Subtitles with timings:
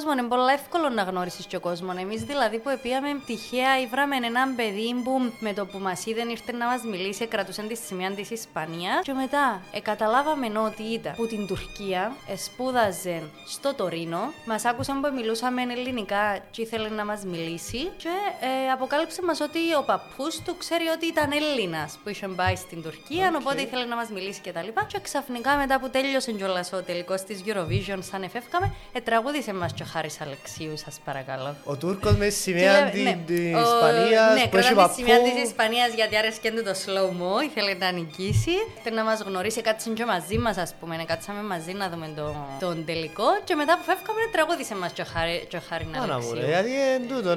[0.00, 1.92] κόσμο είναι πολύ εύκολο να γνώρισει και ο κόσμο.
[2.00, 6.52] Εμείς δηλαδή που πήγαμε τυχαία, ήβραμε έναν παιδί που με το που μας είδε ήρθε
[6.52, 9.02] να μας μιλήσει, κρατούσε τη σημεία της Ισπανίας.
[9.02, 15.10] Και μετά ε, καταλάβαμε ότι ήταν που την Τουρκία, σπούδαζε στο Τωρίνο, μας άκουσαν που
[15.14, 17.90] μιλούσαμε ελληνικά και ήθελε να μας μιλήσει.
[17.96, 22.56] Και ε, αποκάλυψε μας ότι ο παππούς του ξέρει ότι ήταν Έλληνας που είχε πάει
[22.56, 23.40] στην Τουρκία, okay.
[23.40, 24.58] οπότε ήθελε να μας μιλήσει κτλ.
[24.58, 29.52] Και, και ξαφνικά μετά που τέλειωσε κιόλας ο τελικός της Eurovision, σαν εφεύκαμε, ε, τραγούδισε
[29.52, 31.56] μας και ο Χάρης Αλεξίου, σας παρακαλώ.
[31.64, 34.34] Ο Τούρκος με σημαία της Ισπανίας.
[34.34, 38.54] Ναι, κρατά τη σημαία της Ισπανίας γιατί άρεσε το slow mo, ήθελε να νικήσει.
[38.82, 40.96] Θέλει να μας γνωρίσει, κάτσαν και μαζί μας, ας πούμε.
[40.96, 43.28] Ναι, κάτσαμε μαζί να δούμε το, τον τελικό.
[43.44, 46.46] Και μετά που φεύγαμε, τραγούδισε μα και ο Χάρη Αλεξίου.
[46.46, 47.30] Γιατί εν τούτο,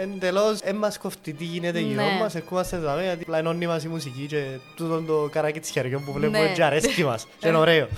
[0.00, 2.18] εντελώ, εν μας κοφτεί τι γίνεται γύρω ναι.
[2.20, 2.34] μας.
[2.34, 4.42] Ερχόμαστε εδώ, γιατί πλανώνει μας η μουσική και
[4.76, 6.52] τούτο το καράκι τη χεριών που βλέπουμε ναι.
[6.52, 7.26] και αρέσκει μας.
[7.40, 7.88] Και είναι ωραίο.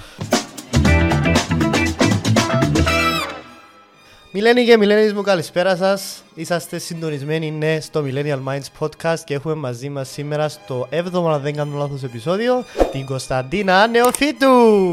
[4.34, 6.22] Μιλένοι και μιλένοι μου καλησπέρα σας.
[6.34, 11.40] Είσαστε συντονισμένοι ναι, στο Millennial Minds Podcast και έχουμε μαζί μας σήμερα στο 7ο, αν
[11.40, 14.88] δεν κάνω λάθος, επεισόδιο την Κωνσταντίνα Νεοφίτου.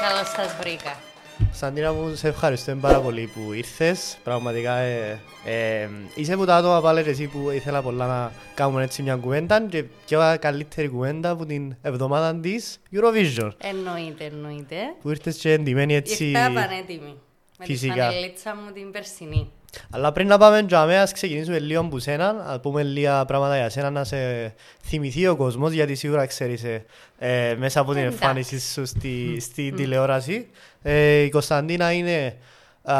[0.00, 0.98] Καλώς σας βρήκα.
[1.38, 4.18] Κωνσταντίνα μου, σε ευχαριστώ πάρα πολύ που ήρθες.
[4.24, 9.02] Πραγματικά ε, ε, είσαι από τα άτομα πάλι εσύ που ήθελα πολλά να κάνουμε έτσι
[9.02, 13.50] μια κουβέντα και πιο καλύτερη κουβέντα από την εβδομάδα της Eurovision.
[13.58, 14.76] Εννοείται, εννοείται.
[15.02, 16.24] Που ήρθες και εντυμένη έτσι.
[16.24, 17.16] Ήρθα πανέτοιμη.
[17.60, 17.94] Με Φυσικά.
[17.94, 19.50] τη φανελίτσα μου την περσινή.
[19.90, 23.68] Αλλά πριν να πάμε τζαμέ, ας ξεκινήσουμε λίγο από σένα, να πούμε λίγα πράγματα για
[23.68, 26.84] σένα, να σε θυμηθεί ο κόσμος, γιατί σίγουρα ξέρεις ε,
[27.18, 30.48] ε μέσα από την εμφάνιση σου στη, στη τηλεόραση.
[30.82, 32.36] Ε, η Κωνσταντίνα είναι,
[32.82, 32.96] α,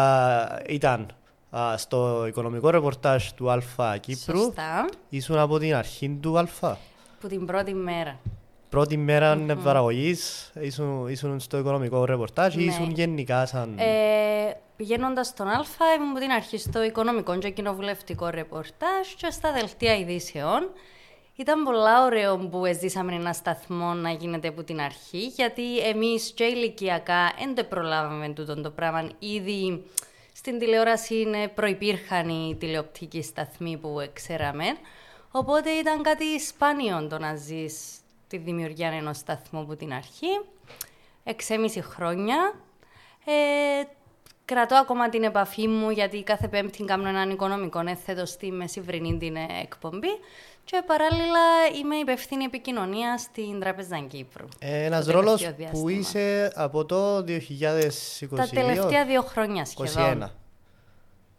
[0.68, 1.06] ήταν
[1.50, 4.38] α, στο οικονομικό ρεπορτάζ του Αλφα Κύπρου.
[4.38, 4.88] Σωστά.
[5.08, 6.78] Ήσουν από την αρχή του Αλφα.
[7.18, 8.18] Από την πρώτη μέρα
[8.70, 9.56] πρώτη μέρα mm-hmm.
[9.64, 12.64] παραγωγής ήσουν, ήσουν στο οικονομικό ρεπορτάζ ή ναι.
[12.64, 13.78] ήσουν γενικά σαν.
[13.78, 15.64] Ε, Πηγαίνοντας στον Α,
[15.96, 20.70] ήμουν από την αρχή στο οικονομικό και κοινοβουλευτικό ρεπορτάζ και στα δελτία ειδήσεων.
[21.36, 26.44] Ήταν πολλά ωραίο που ζήσαμε ένα σταθμό να γίνεται από την αρχή, γιατί εμείς και
[26.44, 29.08] ηλικιακά δεν προλάβαμε τούτο το πράγμα.
[29.18, 29.84] Ήδη
[30.32, 34.64] στην τηλεόραση προπήρχαν οι τηλεοπτικοί σταθμοί που ξέραμε.
[35.30, 37.99] Οπότε ήταν κάτι σπάνιο το να ζεις
[38.30, 40.40] τη δημιουργία ενός σταθμού από την αρχή.
[41.24, 42.54] Εξέμιση χρόνια.
[43.24, 43.82] Ε,
[44.44, 49.36] κρατώ ακόμα την επαφή μου γιατί κάθε πέμπτη κάνω έναν οικονομικό έθετο στη μεσηβρινή την
[49.62, 50.08] εκπομπή
[50.64, 51.40] και παράλληλα
[51.80, 54.46] είμαι υπευθύνη επικοινωνία στην Τράπεζα Κύπρου.
[54.58, 57.26] Ε, Ένα ρόλος που είσαι από το 2022.
[58.36, 60.22] Τα τελευταία δύο χρόνια σχεδόν.
[60.22, 60.28] 21.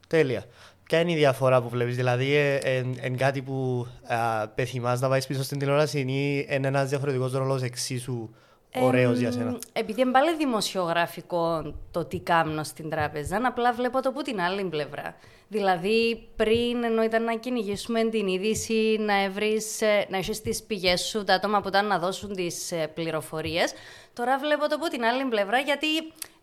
[0.07, 0.45] Τέλεια.
[0.91, 3.87] Ποια είναι η διαφορά που βλέπεις, Δηλαδή, είναι ε, κάτι που
[4.55, 8.29] πεθυμάς να πάεις πίσω στην τηλεόραση ή είναι ένας διαφορετικός ρόλος εξίσου
[8.79, 14.09] ωραίος για σένα; Επειδή είναι πάλι δημοσιογραφικό το τι κάνω στην τράπεζα, απλά βλέπω το
[14.09, 15.15] από την άλλη πλευρά.
[15.47, 21.01] Δηλαδή, πριν ενώ ήταν να κυνηγήσουμε την είδηση, να, έβρεις, ε, να έχεις τις πηγές
[21.01, 23.73] σου, τα άτομα που ήταν να δώσουν τις ε, πληροφορίες,
[24.13, 25.87] τώρα βλέπω το από την άλλη πλευρά, γιατί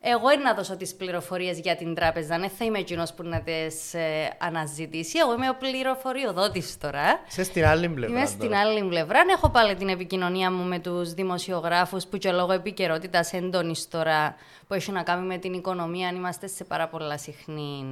[0.00, 2.38] εγώ είναι να δώσω τις πληροφορίες για την τράπεζα.
[2.38, 5.18] Δεν θα είμαι εκείνος που να τις ε, αναζητήσει.
[5.18, 7.20] Εγώ είμαι ο πληροφοριοδότης τώρα.
[7.28, 8.16] Είσαι στην άλλη πλευρά.
[8.16, 9.24] Είμαι στην άλλη πλευρά.
[9.30, 14.34] Έχω πάλι την επικοινωνία μου με τους δημοσιογράφους που και λόγω επικαιρότητας έντονης τώρα
[14.68, 17.84] που έχει να κάνει με την οικονομία, αν είμαστε σε πάρα πολλά συχνή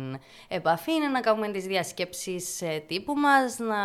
[0.49, 3.77] επαφή, είναι να κάνουμε τις διασκέψεις ε, τύπου μας, να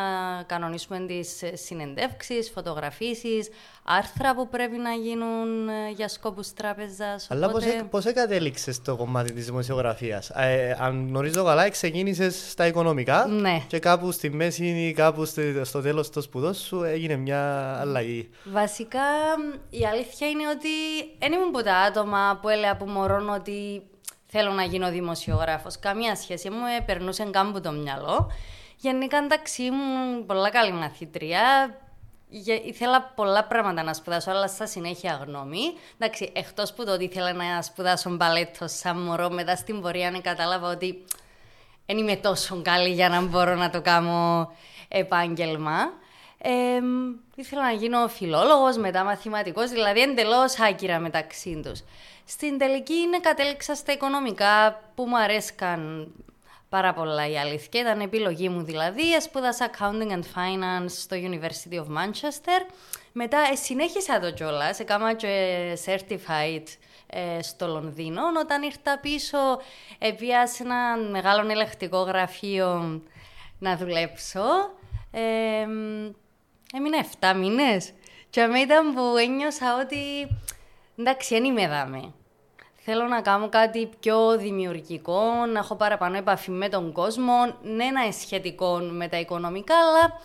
[0.43, 3.49] κανονίσουμε τις ε, συνεντεύξεις, φωτογραφίσεις,
[3.83, 7.27] άρθρα που πρέπει να γίνουν για σκόπους τράπεζας.
[7.29, 7.87] Αλλά οπότε...
[7.89, 13.63] πώς κατέληξε στο κομμάτι της δημοσιογραφίας; Ε, αν γνωρίζω καλά, ξεκίνησε στα οικονομικά ναι.
[13.67, 15.25] και κάπου στη μέση ή κάπου
[15.63, 18.29] στο τέλος των σπουδών σου έγινε μια αλλαγή.
[18.43, 18.99] Βασικά,
[19.69, 20.69] η αλήθεια είναι ότι
[21.19, 23.81] δεν ήμουν από τα άτομα που έλεγα από μωρών ότι
[24.25, 25.79] θέλω να γίνω δημοσιογράφος.
[25.79, 26.49] Καμία σχέση.
[26.49, 28.31] Μου περνούσε κάπου το μυαλό.
[28.77, 31.39] Γενικά, εντάξει, ήμουν πολλά καλή μαθήτρια
[32.65, 35.59] ήθελα πολλά πράγματα να σπουδάσω, αλλά στα συνέχεια γνώμη.
[35.97, 40.19] Εντάξει, εκτός που το ότι ήθελα να σπουδάσω μπαλέτο σαν μωρό, μετά στην πορεία να
[40.19, 41.05] κατάλαβα ότι
[41.85, 44.51] δεν είμαι τόσο καλή για να μπορώ να το κάνω
[44.87, 45.77] επάγγελμα.
[46.37, 46.79] Ε,
[47.35, 51.83] ήθελα να γίνω φιλόλογος, μετά μαθηματικός, δηλαδή εντελώς άκυρα μεταξύ τους.
[52.25, 56.11] Στην τελική είναι κατέληξα στα οικονομικά που μου αρέσκαν
[56.71, 57.81] πάρα πολλά η αλήθεια.
[57.81, 59.21] Ήταν επιλογή μου δηλαδή.
[59.21, 62.71] Σπούδασα Accounting and Finance στο University of Manchester.
[63.11, 64.79] Μετά ε, συνέχισα το κιόλας.
[64.79, 66.63] Έκανα και Certified
[67.07, 68.21] ε, στο Λονδίνο.
[68.39, 69.37] Όταν ήρθα πίσω,
[70.17, 73.01] πήγα σε ένα μεγάλο ελεκτικό γραφείο
[73.59, 74.43] να δουλέψω.
[75.11, 75.61] Ε,
[76.73, 77.91] έμεινα 7 μήνες.
[78.29, 80.27] Και με ήταν που ένιωσα ότι
[80.97, 82.13] εντάξει, δεν είμαι δάμε.
[82.83, 85.21] Θέλω να κάνω κάτι πιο δημιουργικό,
[85.53, 90.21] να έχω παραπάνω επαφή με τον κόσμο, ναι να είναι σχετικό με τα οικονομικά, αλλά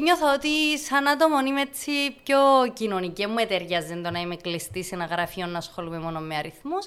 [0.00, 1.90] νιώθω ότι σαν άτομο είμαι έτσι
[2.22, 2.38] πιο
[2.72, 6.86] κοινωνική, μου εταιριάζει το να είμαι κλειστή σε ένα γραφείο να ασχολούμαι μόνο με αριθμούς.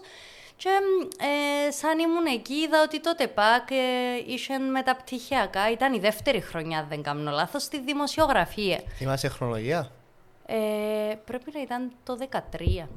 [0.56, 0.69] Και
[1.68, 3.75] ε, σαν ήμουν εκεί είδα ότι τότε ΠΑΚ ε,
[4.27, 8.81] είχε μεταπτυχιακά, ήταν η δεύτερη χρονιά, αν δεν κάνω λάθος, στη δημοσιογραφία.
[8.95, 9.91] Θυμάσαι χρονολογία;
[10.45, 10.56] Ε,
[11.25, 12.88] πρέπει να ήταν το 13,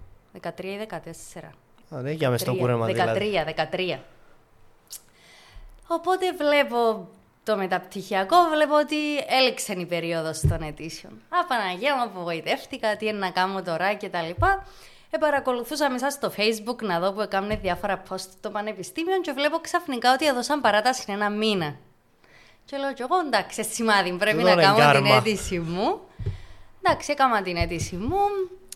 [0.40, 0.86] 13 ή
[1.34, 1.63] 14.
[1.90, 3.54] Α, δεν για στο κούρεμα 13, δηλαδή.
[3.72, 3.98] 13.
[5.86, 7.08] Οπότε βλέπω
[7.44, 8.96] το μεταπτυχιακό, βλέπω ότι
[9.28, 11.12] έληξε η περίοδος των αιτήσεων.
[11.12, 14.44] Α, Παναγία μου, απογοητεύτηκα, τι είναι να κάνω τώρα κτλ.
[15.10, 19.58] Ε, παρακολουθούσα μέσα στο facebook να δω που έκαναν διάφορα post το πανεπιστήμιο και βλέπω
[19.58, 21.76] ξαφνικά ότι έδωσαν παράταση ένα μήνα.
[22.64, 26.00] Και λέω και εγώ εντάξει, σημάδι πρέπει να κάνω την αίτηση μου.
[26.82, 28.18] Εντάξει, έκανα την αίτηση μου,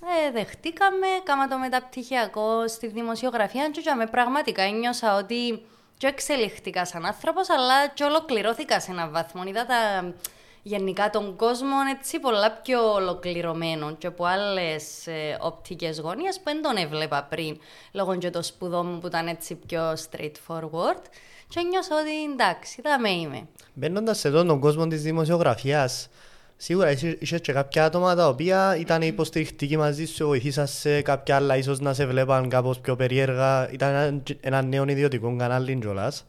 [0.03, 5.63] ε, δεχτήκαμε, έκανα το μεταπτυχιακό στη δημοσιογραφία και με πραγματικά ένιωσα ότι
[5.97, 9.43] και εξελιχθήκα σαν άνθρωπος, αλλά και ολοκληρώθηκα σε έναν βαθμό.
[9.47, 10.13] Είδα τα
[10.63, 16.63] γενικά τον κόσμο έτσι πολλά πιο ολοκληρωμένο και από άλλες ε, οπτικές γωνίες που δεν
[16.63, 17.59] τον έβλεπα πριν,
[17.93, 21.03] λόγω και το σπουδό μου που ήταν έτσι πιο straightforward.
[21.49, 23.47] Και νιώσα ότι εντάξει, θα με είμαι.
[23.75, 26.09] Μπαίνοντας σε τον κόσμο της δημοσιογραφίας,
[26.61, 31.57] Σίγουρα είσαι και κάποια άτομα τα οποία ήταν υποστηρικτικοί μαζί σου, βοηθήσαν σε κάποια άλλα,
[31.57, 33.71] ίσως να σε βλέπαν κάπως πιο περίεργα.
[33.73, 36.27] Ήταν ένα νέο ιδιωτικό κανάλι κιόλας.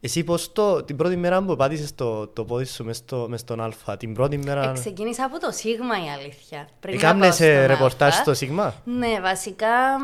[0.00, 3.40] Εσύ πώς το, την πρώτη μέρα που πάτησες το, το πόδι σου μες, στο, μες
[3.40, 4.72] στον Αλφα, την πρώτη μέρα...
[4.72, 6.68] Ξεκίνησα από το Σίγμα η αλήθεια.
[6.80, 9.96] Έκανες ρεπορτάζ στο Σίγμα; Ναι, βασικά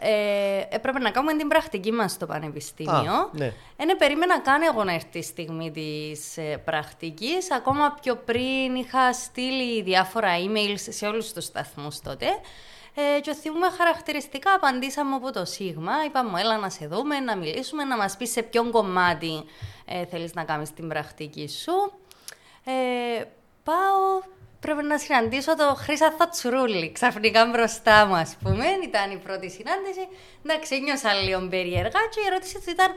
[0.00, 3.12] ε, έπρεπε να κάνουμε την πρακτική μας στο πανεπιστήμιο.
[3.12, 3.52] Α, ναι.
[3.76, 7.52] Ε, περίμενα καν εγώ να έρθει η στιγμή της ε, πρακτικής.
[7.52, 12.26] Ακόμα πιο πριν είχα στείλει διάφορα emails σε όλους τους σταθμούς τότε.
[13.00, 15.92] Ε, και θυμούμε χαρακτηριστικά απαντήσαμε από το Σίγμα.
[16.06, 19.44] Είπαμε, έλα να σε δούμε, να μιλήσουμε, να μας πεις σε ποιον κομμάτι
[19.84, 21.92] ε, θέλεις να κάνεις την πρακτική σου.
[22.64, 23.24] Ε,
[23.64, 24.22] πάω,
[24.60, 28.64] πρέπει να συναντήσω το Χρύσα Θατσουρούλη, ξαφνικά μπροστά μου, ας πούμε.
[28.84, 30.08] Ήταν η πρώτη συνάντηση.
[30.44, 32.88] Εντάξει, ένιωσα λίγο περίεργα και η ερώτηση του ήταν,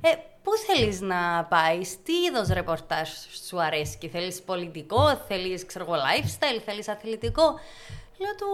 [0.00, 0.10] ε,
[0.42, 3.08] πού θέλεις να πάεις, τι είδος ρεπορτάζ
[3.46, 7.60] σου αρέσει, θέλεις πολιτικό, θέλεις, ξέρω lifestyle, θέλεις αθλητικό.
[8.18, 8.46] Λέω του,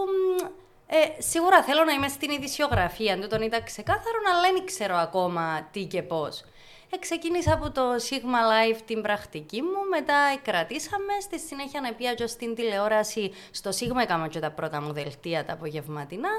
[0.87, 5.67] ε, σίγουρα θέλω να είμαι στην ειδησιογραφία, αν τον ήταν ξεκάθαρο, αλλά δεν ξέρω ακόμα
[5.71, 6.43] τι και πώς.
[6.89, 12.27] Ε, ξεκίνησα από το Sigma Live την πρακτική μου, μετά κρατήσαμε, στη συνέχεια να πήγα
[12.27, 16.29] στην τηλεόραση, στο Sigma έκανα και τα πρώτα μου δελτία τα απογευματινά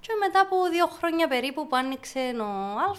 [0.00, 2.94] και μετά από δύο χρόνια περίπου που άνοιξε ο Α,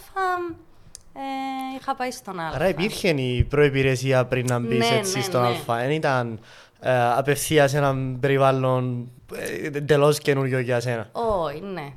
[1.19, 2.51] ε, είχα πάει στον Α.
[2.53, 5.73] Άρα υπήρχε η προϋπηρεσία πριν να μπεις ναι, έτσι ναι, στον ναι.
[5.73, 6.39] Α, δεν ήταν
[6.79, 11.09] ε, απευθείας σε έναν περιβάλλον ε, εντελώς καινούριο για σένα.
[11.11, 11.93] Όχι, ναι.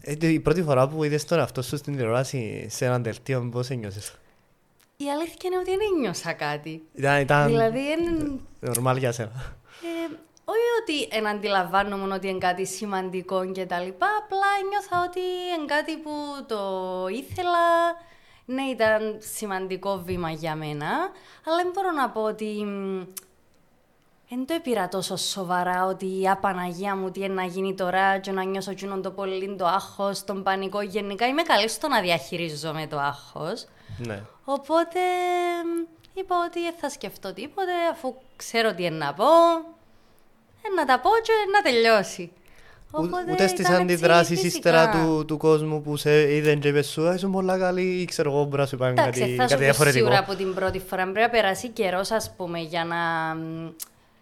[0.00, 3.70] Ε, η πρώτη φορά που είδες τον αυτό σου στην τηλεόραση σε έναν δελτίο, πώς
[3.70, 4.14] ένιωσες;
[4.96, 6.82] Η αλήθεια είναι ότι δεν ένιωσα κάτι.
[6.94, 8.40] Ήταν, ήταν δηλαδή, εν...
[8.60, 9.32] νορμάλ για σένα.
[9.82, 10.14] Ε,
[10.44, 15.20] όχι ότι εν αντιλαμβάνομαι ότι είναι κάτι σημαντικό και τα λοιπά, απλά νιώθα ότι
[15.56, 16.10] είναι κάτι που
[16.46, 16.58] το
[17.12, 17.58] ήθελα.
[18.52, 20.86] Ναι, ήταν σημαντικό βήμα για μένα,
[21.46, 22.66] αλλά δεν μπορώ να πω ότι
[24.28, 28.30] δεν το έπειρα τόσο σοβαρά ότι η απαναγία μου τι είναι να γίνει τώρα και
[28.30, 30.82] να νιώσω εκείνον το πολύ το άγχος, τον πανικό.
[30.82, 33.66] Γενικά είμαι καλή στο να διαχειρίζομαι το άγχος.
[33.98, 34.22] Ναι.
[34.44, 35.00] Οπότε
[36.14, 39.24] είπα ότι δεν θα σκεφτώ τίποτε αφού ξέρω τι είναι να πω.
[40.62, 42.32] Ε, να τα πω και να τελειώσει.
[42.90, 47.32] Οπότε Ούτε στις αντιδράσεις ύστερα του, του κόσμου που σε είδαν και είπες σου, ήσουν
[47.32, 50.04] πολλά καλή ή ξέρω εγώ μπορείς να σου είπαν κάτι, κάτι διαφορετικό.
[50.04, 52.96] Σίγουρα από την πρώτη φορά πρέπει να περάσει καιρός, ας πούμε, για να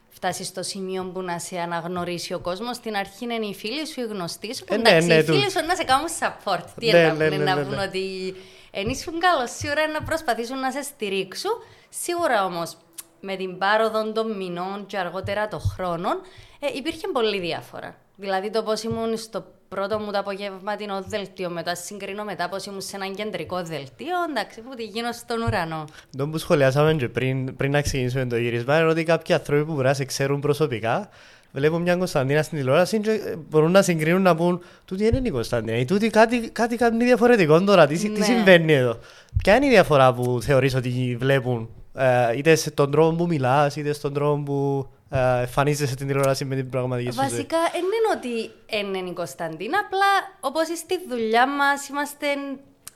[0.09, 2.77] φτάσεις στο σημείο που να σε αναγνωρίσει ο κόσμος.
[2.77, 4.65] Στην αρχή είναι οι φίλοι σου, οι γνωστοί σου.
[4.69, 6.65] Ε, ναι, εντάξει, ναι, οι φίλοι σου να σε κάνουν support.
[6.79, 8.35] Τι ναι, ναι, ναι, να πούν ναι, ότι
[8.71, 11.51] εν ήσουν καλός, σίγουρα να προσπαθήσουν να σε στηρίξουν.
[11.89, 12.77] Σίγουρα όμως
[13.21, 16.21] με την πάροδο των μηνών και αργότερα των χρόνων
[16.61, 17.97] ε, υπήρχε πολύ διάφορα.
[18.21, 22.81] Δηλαδή το πώς ήμουν στο πρώτο μου το απογευματινό δελτίο, μετά συγκρίνω μετά πως ήμουν
[22.81, 25.85] σε έναν κεντρικό δελτίο, εντάξει, που τη γίνω στον ουρανό.
[26.17, 29.73] Το που σχολιάσαμε και πριν, πριν να ξεκινήσουμε το γύρισμα είναι ότι κάποιοι άνθρωποι που
[29.73, 31.09] μπορεί να σε ξέρουν προσωπικά
[31.53, 35.77] βλέπουν μια Κωνσταντίνα στην τηλεόραση και μπορούν να συγκρίνουν να πούν «Τούτη είναι η Κωνσταντίνα»
[35.77, 38.15] ή «Τούτη κάτι, κάτι κάνει διαφορετικό τώρα, τι, ναι.
[38.15, 38.99] τι συμβαίνει εδώ».
[39.43, 43.93] Ποια είναι η διαφορά που θεωρείς ότι βλέπουν ε, είτε στον τρόπο που μιλάς, είτε
[43.93, 48.51] στον τρόπο που ε, εμφανίζεσαι την τηλεόραση με την πραγματική σου Βασικά, δεν είναι ότι
[48.77, 52.27] είναι η Κωνσταντίνα, απλά όπως στη δουλειά μας είμαστε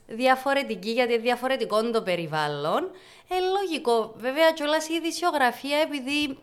[0.06, 2.90] διαφορετικοί γιατί είναι διαφορετικό το περιβάλλον.
[3.28, 4.14] Ε, λογικό.
[4.16, 6.38] Βέβαια, κιόλα η ειδησιογραφία, επειδή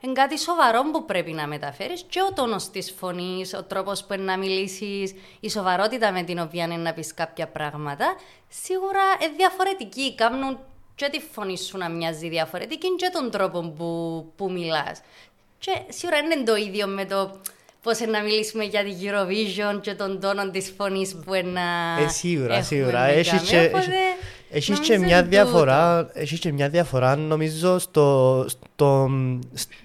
[0.00, 4.14] είναι κάτι σοβαρό που πρέπει να μεταφέρεις και ο τόνος της φωνής, ο τρόπος που
[4.18, 8.16] να μιλήσεις, η σοβαρότητα με την οποία είναι να πεις κάποια πράγματα,
[8.48, 10.14] σίγουρα είναι διαφορετική.
[10.14, 10.58] Κάνουν
[11.02, 13.86] και τη φωνή σου να μοιάζει διαφορετική και τον τρόπο που,
[14.36, 15.00] που μιλάς.
[15.58, 17.40] Και σίγουρα είναι το ίδιο με το
[17.82, 22.02] πώς να μιλήσουμε για την Eurovision και τον τόνο της φωνής που είναι να.
[22.02, 23.04] Ε, σίγουρα, σίγουρα.
[23.04, 23.70] Έχεις και,
[24.50, 29.10] έχει και, μια διαφορά, έχεις και μια διαφορά νομίζω στο, στο,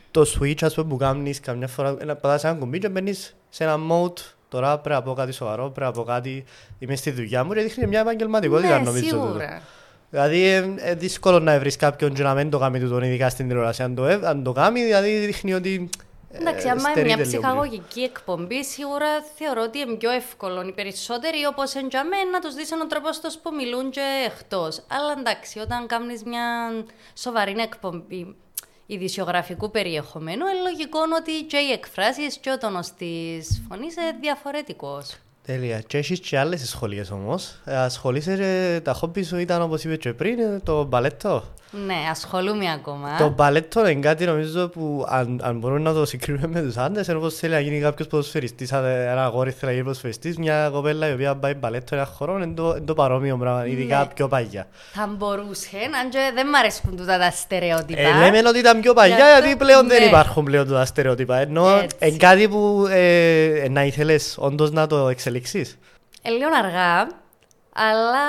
[0.09, 3.63] στο switch ας πούμε, που κάνεις καμιά φορά να πατάς ένα κουμπί και μπαίνεις σε
[3.63, 4.19] ένα mode
[4.49, 6.43] τώρα πρέπει να πω κάτι σοβαρό, πρέπει να πω κάτι
[6.79, 9.07] είμαι στη δουλειά μου και δείχνει μια επαγγελματικότητα ναι, νομίζω.
[9.07, 9.61] Σίγουρα.
[10.09, 13.47] Δηλαδή είναι ε, δύσκολο να βρεις κάποιον και να μην το κάνει τούτον ειδικά στην
[13.47, 13.83] τηλεόραση.
[13.83, 15.89] Αν το, αν το κάνει δηλαδή δείχνει ότι
[16.31, 21.75] Εντάξει, άμα είναι μια ψυχαγωγική εκπομπή, σίγουρα θεωρώ ότι είναι πιο εύκολο οι περισσότεροι όπως
[21.75, 24.83] εντιαμέ να τους δεις έναν τρόπο στο που μιλούν και εκτός.
[24.87, 26.69] Αλλά εντάξει, όταν κάνεις μια
[27.13, 28.35] σοβαρή εκπομπή
[28.85, 35.17] ειδησιογραφικού περιεχομένου, είναι λογικό ότι και οι εκφράσεις και ο τόνος της φωνής είναι διαφορετικός.
[35.47, 35.81] Τέλεια.
[35.81, 37.59] Και έχεις και άλλες σχολείες όμως.
[37.65, 43.17] Ε, ασχολείσαι, τα χόμπι σου ήταν όπως είπες και πριν, το μπαλέτο; Ναι, ασχολούμαι ακόμα.
[43.17, 47.07] Το μπαλέτο είναι κάτι νομίζω που αν, αν μπορούμε να το συγκρίνουμε με τους άντρες,
[47.07, 51.09] ενώ πως θέλει να γίνει κάποιος ποδοσφαιριστής, ένα αγόρι θέλει να γίνει ποδοσφαιριστής, μια κοπέλα
[51.09, 53.69] η οποία πάει μπαλέτο ένα χώρο, είναι το, είναι το παρόμοιο πράγμα, ναι.
[53.69, 54.07] ειδικά ναι.
[54.13, 54.67] πιο παγιά.
[54.93, 58.01] Θα μπορούσε, αν και δεν μ' αρέσουν τούτα τα στερεότυπα.
[58.01, 59.93] Ε, λέμε ότι ήταν πιο παγιά, γιατί, γιατί πλέον ναι.
[59.93, 61.37] δεν υπάρχουν πλέον τα στερεότυπα.
[61.37, 65.77] Ενώ είναι κάτι που ε, να ήθελες όντως να το εξελίξεις.
[66.21, 67.07] Ε, λίγο αργά,
[67.79, 68.25] αλλά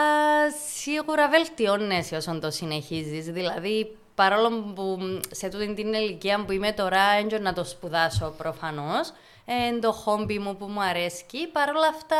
[0.75, 3.25] σίγουρα βελτιώνεσαι όσο το συνεχίζεις.
[3.25, 4.99] Δηλαδή, παρόλο που
[5.31, 9.13] σε τούτη την ηλικία που είμαι τώρα, έντιο να το σπουδάσω προφανώς,
[9.45, 12.17] ε, το χόμπι μου που μου αρέσει, παρόλα αυτά,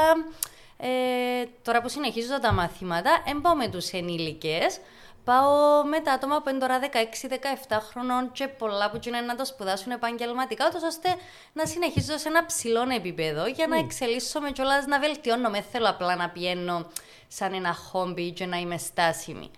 [0.77, 0.89] ε,
[1.63, 4.81] τώρα που συνεχίζω τα μαθήματα, εμπάω με τους ενήλικες,
[5.29, 9.45] Πάω με τα άτομα που είναι τώρα 16-17 χρονών και πολλά που είναι να το
[9.45, 11.09] σπουδάσουν επαγγελματικά, τόσο ώστε
[11.53, 15.51] να συνεχίζω σε ένα ψηλό επίπεδο για να εξελίσσω με κιόλας να βελτιώνω.
[15.51, 16.87] Με θέλω απλά να πηγαίνω
[17.29, 19.51] σαν ένα χόμπι και να είμαι στάσιμη.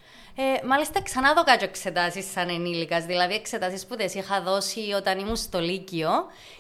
[0.42, 3.04] Ε, μάλιστα, ξανά δω κάτω εξετάσεις σαν ενήλικας.
[3.04, 6.11] Δηλαδή, εξετάσεις που δεν είχα δώσει όταν ήμουν στο Λύκειο.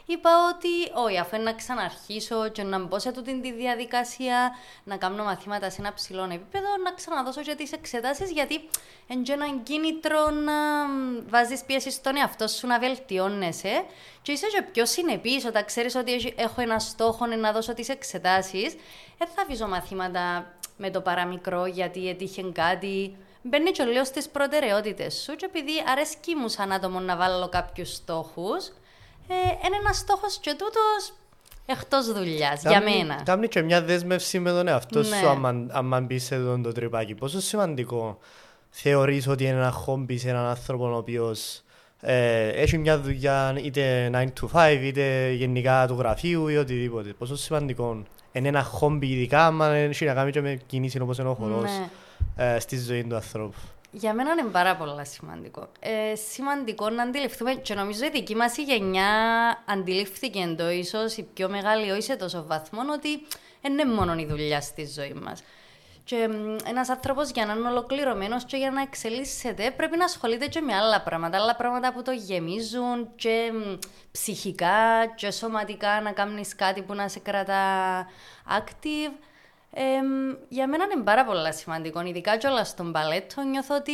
[0.06, 4.50] Είπα ότι, όχι, αφού είναι να ξαναρχίσω και να μπω σε τούτη τη διαδικασία,
[4.84, 8.68] να κάνω μαθήματα σε ένα ψηλό επίπεδο, να ξαναδώσω και τις εξετάσεις, γιατί
[9.06, 10.52] είναι ένα κίνητρο να
[11.28, 13.84] βάζεις πίεση στον εαυτό σου να βελτιώνεσαι.
[14.22, 18.76] Και είσαι και πιο συνεπής όταν ξέρεις ότι έχω ένα στόχο να δώσω τις εξετάσεις.
[19.18, 25.14] Δεν θα αφήσω μαθήματα με το παραμικρό γιατί έτυχε κάτι μπαίνει και λέω στις προτεραιότητες
[25.14, 28.66] σου και επειδή αρέσκει μου σαν άτομο να βάλω κάποιους στόχους,
[29.28, 29.34] ε,
[29.66, 31.12] είναι ένας στόχος και τούτος
[31.66, 33.22] εκτός δουλειάς για μένα.
[33.24, 35.04] Κάνει και μια δέσμευση με τον εαυτό ναι.
[35.04, 35.28] σου,
[35.72, 37.14] αν μπει σε εδώ το τρυπάκι.
[37.14, 38.18] Πόσο σημαντικό
[38.70, 41.62] θεωρείς ότι είναι ένα χόμπι σε έναν άνθρωπο ο οποίος
[42.00, 47.12] ε, έχει μια δουλειά είτε 9 to 5 είτε γενικά του γραφείου ή οτιδήποτε.
[47.18, 51.28] Πόσο σημαντικό είναι ένα χόμπι ειδικά αν έχει να κάνει και με κινήσεις όπως είναι
[51.28, 51.62] ο χορός.
[51.62, 51.88] Ναι
[52.36, 53.58] ε, στη ζωή του ανθρώπου.
[53.92, 55.68] Για μένα είναι πάρα πολύ σημαντικό.
[55.80, 59.12] Ε, σημαντικό να αντιληφθούμε, και νομίζω η δική μας γενιά
[59.66, 63.26] αντιλήφθηκε το ίσως η πιο μεγάλη, όχι σε τόσο βαθμό, ότι
[63.62, 65.42] δεν είναι μόνο η δουλειά στη ζωή μας.
[66.04, 66.28] Και
[66.66, 70.74] ένας άνθρωπος για να είναι ολοκληρωμένος και για να εξελίσσεται πρέπει να ασχολείται και με
[70.74, 71.38] άλλα πράγματα.
[71.38, 73.52] Άλλα πράγματα που το γεμίζουν και
[74.10, 78.06] ψυχικά και σωματικά να κάνεις κάτι που να σε κρατά
[78.58, 79.12] active.
[79.72, 79.82] Ε,
[80.48, 83.42] για μένα είναι πάρα πολύ σημαντικό, ειδικά κιόλα στον παλέτο.
[83.42, 83.92] Νιώθω ότι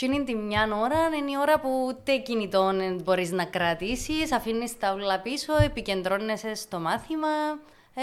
[0.00, 2.72] είναι τη μια ώρα είναι η ώρα που ούτε κινητό
[3.02, 7.28] μπορείς να κρατήσεις, αφήνεις τα ούλα πίσω, επικεντρώνεσαι στο μάθημα
[7.94, 8.02] ε,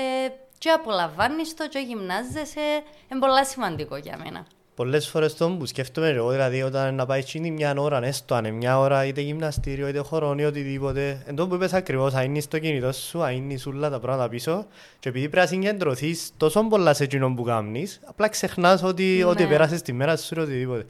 [0.57, 2.83] και απολαμβάνεις το, και γυμνάζεσαι.
[3.11, 4.45] Είναι πολύ σημαντικό για μένα.
[4.75, 8.45] Πολλές φορές το που σκέφτομαι εγώ, δηλαδή όταν να πάει τσίνη μια ώρα, έστω αν
[8.45, 11.23] είναι μια ώρα, είτε γυμναστήριο, είτε χωρών, ή οτιδήποτε.
[11.25, 14.29] Εν τω που είπες ακριβώς, αν είναι στο κινητό σου, αν είναι σούλα τα πράγματα
[14.29, 14.65] πίσω,
[14.99, 19.25] και επειδή πρέπει να συγκεντρωθείς τόσο πολλά σε εκείνο που κάνει, απλά ξεχνάς ότι, ναι.
[19.25, 20.85] ότι πέρασες τη μέρα σου ή οτιδήποτε.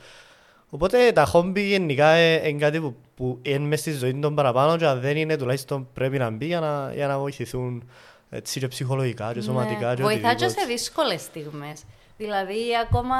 [0.69, 4.85] Οπότε τα χόμπι γενικά είναι κάτι που, που είναι μέσα στη ζωή των παραπάνω και
[4.85, 7.89] αν δεν είναι τουλάχιστον πρέπει να μπει για να, για να βοηθηθούν
[8.29, 9.43] έτσι και ψυχολογικά και ναι.
[9.45, 9.93] σωματικά.
[9.93, 10.03] Ναι.
[10.03, 11.83] Βοηθά και σε δύσκολες στιγμές.
[12.17, 13.15] Δηλαδή, ακόμα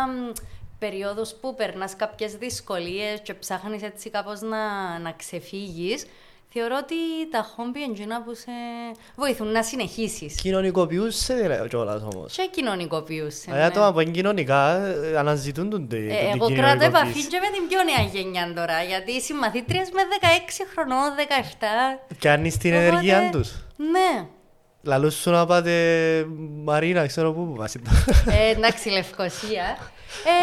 [0.80, 6.06] περίοδους που περνάς κάποιες δυσκολίες και ψάχνεις έτσι κάπως να, να ξεφύγεις,
[6.54, 6.96] θεωρώ ότι
[7.32, 8.52] τα χόμπι εντζούνα που σε
[9.16, 10.36] βοηθούν να συνεχίσεις.
[10.36, 12.34] Κοινωνικοποιούσε δηλαδή κιόλας όμως.
[12.36, 13.52] Και κοινωνικοποιούσε.
[13.52, 13.64] Ναι.
[13.64, 17.80] Άτομα που είναι κοινωνικά ε, αναζητούν τον ε, Εγώ κρατώ επαφή και με την πιο
[17.84, 20.26] νέα γενιά τώρα, γιατί οι συμμαθήτριες με 16
[20.74, 21.10] χρονών,
[22.08, 22.14] 17.
[22.20, 23.52] Και αν την ενεργεία τους.
[23.78, 24.28] Ναι.
[24.86, 26.26] Λαλούς σου να πάτε
[26.64, 27.82] Μαρίνα, ξέρω πού που βάζει
[28.30, 29.78] ε, Εντάξει, Λευκοσία.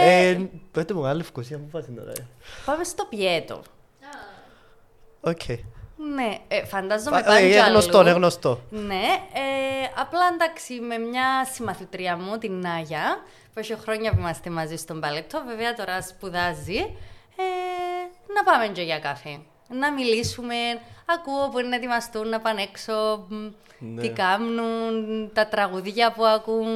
[0.06, 0.38] Ε,
[0.70, 2.12] πέτε μου, Λευκοσία, πού βάζει τώρα.
[2.64, 3.62] Πάμε στο Πιέτο.
[5.20, 5.40] Οκ.
[6.14, 8.60] Ναι, ε, φαντάζομαι Ε, πάντα Είναι γνωστό, είναι γνωστό.
[8.70, 13.22] Ναι, ε, απλά εντάξει, με μια συμμαθητρία μου, την Νάγια,
[13.52, 16.78] που έχει χρόνια που είμαστε μαζί στον παλέτο, βέβαια τώρα σπουδάζει,
[17.36, 17.44] ε,
[18.34, 19.40] να πάμε και για καφέ.
[19.78, 20.54] Να μιλήσουμε,
[21.06, 23.34] ακούω που είναι να ετοιμαστούν, να πάνε έξω, μ,
[23.78, 24.00] Ναι.
[24.00, 26.66] τι κάνουν, τα τραγουδία που ακούν,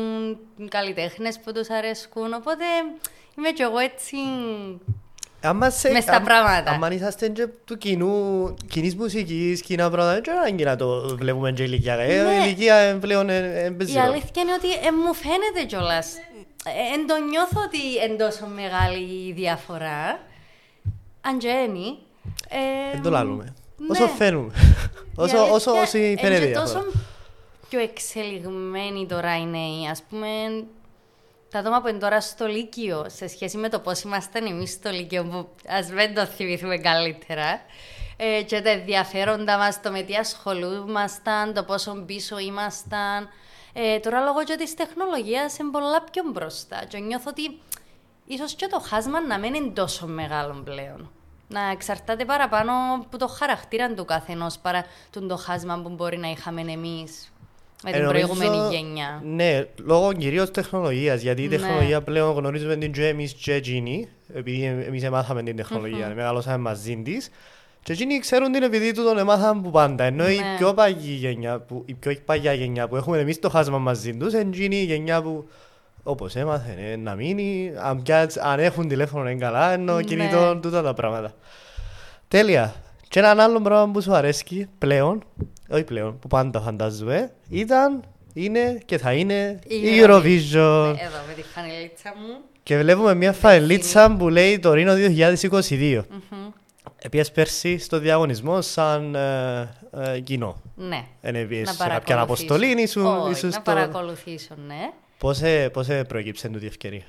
[0.68, 2.64] καλλιτέχνες που τους αρέσκουν, οπότε
[3.38, 4.16] είμαι κι εγώ έτσι
[5.42, 6.70] Άμα σε- Μες στα αν- πράγματα.
[6.70, 11.62] άμα είσαστε και του κοινού, κοινής μουσικής, κοινά πράγματα, δεν ανάγκη να το βλέπουμε και
[11.62, 11.94] ηλικία.
[11.94, 12.32] Ε, Ναι.
[12.32, 14.10] Η ηλικία ε, πλέον ε, ε, παίζει Η ρόλο.
[14.10, 16.14] αλήθεια είναι ότι ε, μου φαίνεται κιόλας.
[16.94, 20.18] Εν το νιώθω ότι εν τόσο μεγάλη η διαφορά.
[21.20, 21.96] Αν και είναι, ε,
[22.92, 23.54] Δεν το λάλλουμε.
[23.76, 23.86] ναι.
[23.90, 24.52] Όσο φαίνουμε.
[24.56, 26.74] Η Όσο, αλήθεια όσο, όσο εν φαίνεται και η διαφορά.
[26.74, 26.84] τόσο
[27.68, 29.88] πιο εξελιγμένοι τώρα οι νέοι.
[29.90, 30.26] Ας πούμε,
[31.50, 34.90] τα άτομα που είναι τώρα στο Λύκειο, σε σχέση με το πώς ήμασταν εμείς στο
[34.90, 37.60] Λύκειο, που ας δεν το θυμηθούμε καλύτερα,
[38.16, 43.28] ε, και τα ενδιαφέροντα μας, το με τι ασχολούμασταν, το πόσο πίσω ήμασταν.
[43.72, 47.58] Ε, τώρα λόγω και της τεχνολογίας είναι πολλά πιο μπροστά και νιώθω ότι
[48.26, 51.10] ίσως και το χάσμα να μην είναι τόσο μεγάλο πλέον.
[51.48, 52.72] Να εξαρτάται παραπάνω
[53.04, 57.32] από το χαρακτήρα του καθενός παρά τον το χάσμα που μπορεί να είχαμε εμείς
[57.84, 59.20] με την Ε, νομίζω- προηγούμενη γενιά.
[59.24, 61.20] Ναι, λόγω κυρίως τεχνολογίας.
[61.22, 61.56] Γιατί η Ναι.
[61.56, 66.96] τεχνολογία πλέον γνωρίζουμε την και εμείς και εκείνοι, επειδή εμείς εμάθαμε την τεχνολογία, μεγαλώσαμε μαζί
[67.02, 67.30] της.
[67.82, 70.04] Και εκείνοι ξέρουν την επειδή του τον εμάθαν που πάντα.
[70.04, 70.54] Ενώ η Ναι.
[70.56, 74.32] πιο παγιά γενιά, που, η πιο παγιά γενιά που έχουμε εμείς το χάσμα μαζί τους,
[74.32, 75.48] είναι εκείνη η γενιά που
[76.08, 80.02] όπως έμαθε ε, να μείνει, αν, πια, αν έχουν τηλέφωνο είναι καλά, ενώ Ναι.
[80.02, 81.32] κινητό τούτα τα πράγματα.
[82.28, 82.74] Τέλεια.
[83.08, 85.22] Και έναν άλλο πράγμα που σου αρέσει πλέον,
[85.70, 90.94] όχι πλέον, που πάντα φαντάζομαι, ήταν, είναι και θα είναι η Η Eurovision.
[90.98, 92.38] Ε, Εδώ με τη φανελίτσα μου.
[92.62, 94.92] Και βλέπουμε μια φανελίτσα που λέει το Ρήνο
[95.70, 96.00] 2022.
[97.02, 99.68] Επίσης πέρσι στο διαγωνισμό σαν ε,
[100.14, 100.62] ε, κοινό.
[100.74, 101.04] Ναι.
[101.20, 101.98] Δεν Να επίσης σε παρακολουθήσω.
[101.98, 103.62] κάποια αποστολή ήσουν, Όχι, ήσουν να στο...
[103.64, 104.90] παρακολουθήσω, ναι.
[105.18, 107.04] Πώς, ε, πώς ε, προέκυψε τούτη η ευκαιρία;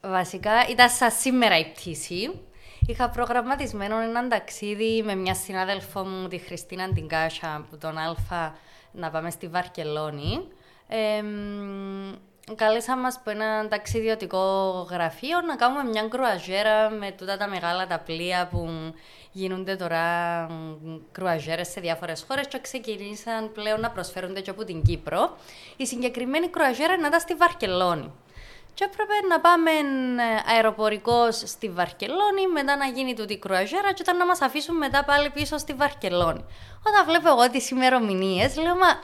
[0.00, 2.40] Βασικά ήταν σαν σήμερα η πτήση.
[2.86, 8.54] Είχα προγραμματισμένο έναν ταξίδι με μια συνάδελφό μου, τη Χριστίνα την Κάσα, που τον Αλφα,
[8.92, 10.38] να πάμε στη Βαρκελόνη.
[10.88, 12.12] Ε, μ,
[12.54, 17.98] καλέσα μας από ένα ταξιδιωτικό γραφείο να κάνουμε μια κρουαζέρα με τούτα τα μεγάλα τα
[17.98, 18.68] πλοία που
[19.32, 20.02] γίνονται τώρα
[20.50, 25.36] μ, κρουαζέρες σε διάφορες χώρες και ξεκινήσαν πλέον να προσφέρονται και από την Κύπρο.
[25.76, 28.12] Η συγκεκριμένη κρουαζέρα να ήταν στη Βαρκελόνη.
[28.74, 34.02] Και έπρεπε να πάμε ε, αεροπορικός στη Βαρκελόνη, μετά να γίνει τούτη η κρουαζέρα και
[34.02, 36.44] όταν να μας αφήσουν μετά πάλι πίσω στη Βαρκελόνη.
[36.86, 39.00] Όταν βλέπω εγώ τις ημερομηνίες, λέω μα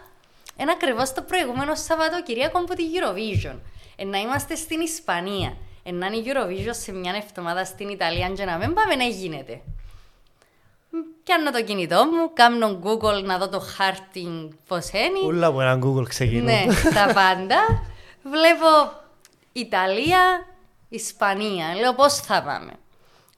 [0.57, 3.57] είναι ακριβώς το προηγούμενο Σαββατοκυριακό από τη Eurovision.
[3.97, 5.57] Ε, να είμαστε στην Ισπανία.
[5.83, 9.05] Ε, να είναι η Eurovision σε μια εβδομάδα στην Ιταλία και να μην πάμε να
[9.05, 9.61] γίνεται.
[10.91, 15.27] Μ, Πιάνω το κινητό μου, κάνω Google να δω το χάρτη πώς είναι.
[15.27, 16.45] Ούλα από έναν Google ξεκινούν.
[16.45, 16.65] Ναι,
[16.95, 17.57] τα πάντα.
[18.23, 19.01] Βλέπω
[19.53, 20.47] Ιταλία,
[20.89, 21.75] Ισπανία.
[21.75, 22.73] Λέω πώς θα πάμε.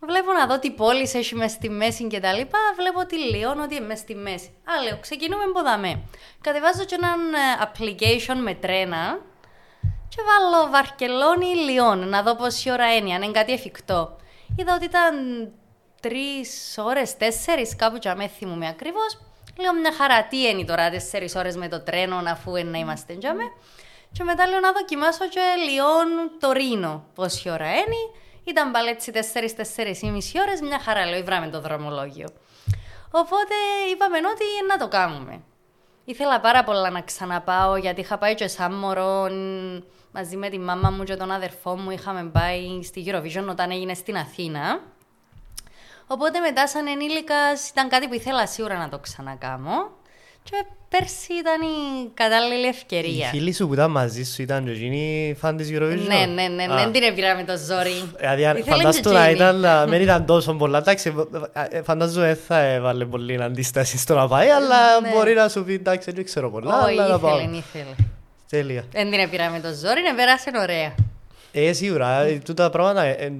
[0.01, 2.59] Βλέπω να δω τι πόλεις έχει μες στη μέση και τα λοιπά.
[2.77, 4.47] Βλέπω τη Λιόν ότι είναι μες στη μέση.
[4.47, 6.01] Α, λέω, ξεκινούμε από δαμέ.
[6.41, 9.19] Κατεβάζω και έναν ε, application με τρένα
[10.09, 14.17] και βάλω Βαρκελόνη Λιόν να δω πόση ώρα είναι, αν είναι κάτι εφικτό.
[14.57, 15.15] Είδα ότι ήταν
[16.01, 19.21] τρεις ώρες, τέσσερις, κάπου και αμέ θυμούμαι ακριβώς.
[19.61, 23.15] Λέω μια χαρά, τι είναι τώρα τέσσερις ώρες με το τρένο, αφού είναι να είμαστε
[23.15, 23.45] τζάμε.
[24.13, 27.97] Και μετά λέω να δοκιμάσω και Λιόν το Ρήνο, πόση ώρα είναι.
[28.49, 29.21] Ήταν πάλι έτσι 4-4,5
[30.41, 32.29] ώρες, μια χαρά λέω, βράμε το δρομολόγιο.
[33.11, 33.55] Οπότε
[33.93, 35.41] είπαμε ότι να το κάνουμε.
[36.05, 40.59] Ήθελα πάρα πολλά να ξαναπάω γιατί είχα πάει και σαν μωρό ν, μαζί με τη
[40.59, 44.81] μάμα μου και τον αδερφό μου είχαμε πάει στη Eurovision όταν έγινε στην Αθήνα.
[46.07, 49.91] Οπότε μετά σαν ενήλικας ήταν κάτι που ήθελα σίγουρα να το ξανακάμω
[50.43, 53.27] και πέρσι ήταν η κατάλληλη Οι ευκαιρία.
[53.29, 56.73] φίλοι σου που ήταν μαζί σου ήταν και εκείνοι φαν της Eurovision; Ναι, ναι, ναι,
[56.73, 56.77] Α.
[56.77, 58.13] δεν την έπειρα με το ζόρι.
[58.19, 59.37] Δηλαδή, αν- Ήθελε φαντάστο και να εκείνη.
[59.39, 60.79] ήταν, να μην ήταν τόσο πολλά.
[60.79, 61.15] Εντάξει,
[61.71, 65.09] ε, φαντάζομαι δεν θα έβαλε πολύ αντίσταση στο να πάει, αλλά Ναι.
[65.15, 67.39] μπορεί να σου πει εντάξει, δεν ξέρω πολλά, Όχι, αλλά να πάω.
[67.39, 67.95] ήθελε, ήθελε.
[68.51, 68.85] Τέλεια.
[68.93, 70.95] Δεν την έπειρα με το ζόρι, να πέρασε ωραία.
[71.53, 73.33] Ε, σίγουρα, ε, τούτα τα πράγματα, ε, ε,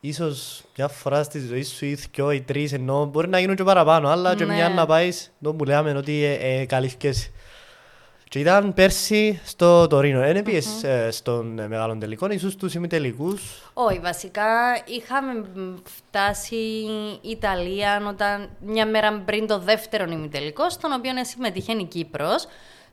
[0.00, 3.64] ίσως μια φορά στη ζωή σου ή δυο ή τρεις, ενώ μπορεί να γίνουν και
[3.64, 4.54] παραπάνω, αλλά και Ναι.
[4.54, 7.30] μια να πάεις, το που λέμε ότι ε, ε, καλύφκες.
[8.28, 10.20] Και ήταν πέρσι στο Τωρίνο.
[10.20, 13.42] Δεν πήγες ε, στον ε, μεγάλο τελικό, ίσως στους ημιτελικούς.
[13.74, 14.44] Όχι, βασικά
[14.84, 16.56] είχαμε μ, φτάσει
[17.20, 22.46] Ιταλία όταν μια μέρα πριν το δεύτερο ημιτελικό, στον οποίο συμμετείχε η Κύπρος,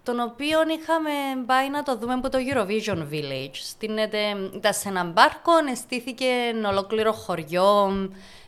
[0.07, 1.11] τον οποίο είχαμε
[1.45, 3.53] πάει να το δούμε από το Eurovision Village.
[3.53, 3.97] Στην,
[4.55, 6.25] ήταν σε έναν πάρκο, εστήθηκε
[6.67, 7.91] ολόκληρο χωριό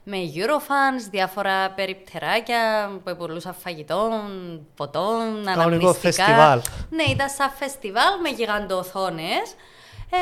[0.04, 4.12] με Eurofans, διάφορα περιπτεράκια που πουλούσαν φαγητών,
[4.76, 5.94] ποτών, αναμνηστικά.
[5.94, 6.62] φεστιβάλ.
[6.90, 9.56] Ναι, ήταν σαν φεστιβάλ με γιγαντοοθόνες
[10.12, 10.18] ε,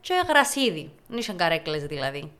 [0.00, 0.90] και γρασίδι.
[1.08, 2.32] Νίσαν καρέκλες δηλαδή.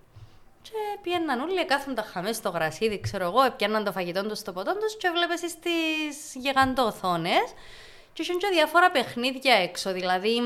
[0.63, 4.77] Και πιέναν όλοι, κάθονταν χαμές στο γρασίδι, ξέρω εγώ, έπιαναν το φαγητό τους στο ποτό
[4.77, 7.55] τους και βλέπεις στις γιγαντοοθόνες
[8.13, 9.93] και είχαν και διάφορα παιχνίδια έξω.
[9.93, 10.41] Δηλαδή,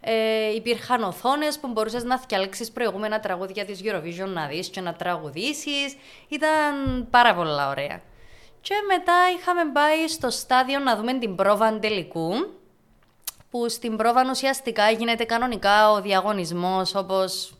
[0.00, 4.94] ε, υπήρχαν οθόνες που μπορούσες να φτιάξεις προηγούμενα τραγούδια της Eurovision να δεις και να
[4.94, 5.96] τραγουδήσεις.
[6.28, 8.02] Ήταν πάρα πολλά ωραία.
[8.60, 12.30] Και μετά είχαμε πάει στο στάδιο να δούμε την πρόβα τελικού.
[13.50, 17.54] Που στην πρόβα ουσιαστικά γίνεται κανονικά ο διαγωνισμός όπως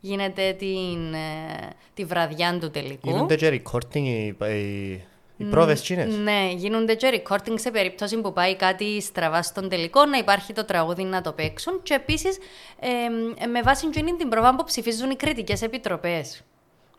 [0.00, 3.08] γίνεται την, ε, τη βραδιά του τελικού.
[3.08, 5.04] Γίνονται και recording οι, οι
[5.50, 6.16] πρόβες τσίνες.
[6.16, 10.64] Ναι, γίνονται και recording σε περίπτωση που πάει κάτι στραβά στον τελικό, να υπάρχει το
[10.64, 11.82] τραγούδι να το παίξουν.
[11.82, 12.38] Και επίσης,
[12.80, 16.42] ε, με βάση την πρόβα που ψηφίζουν οι κριτικές επιτροπές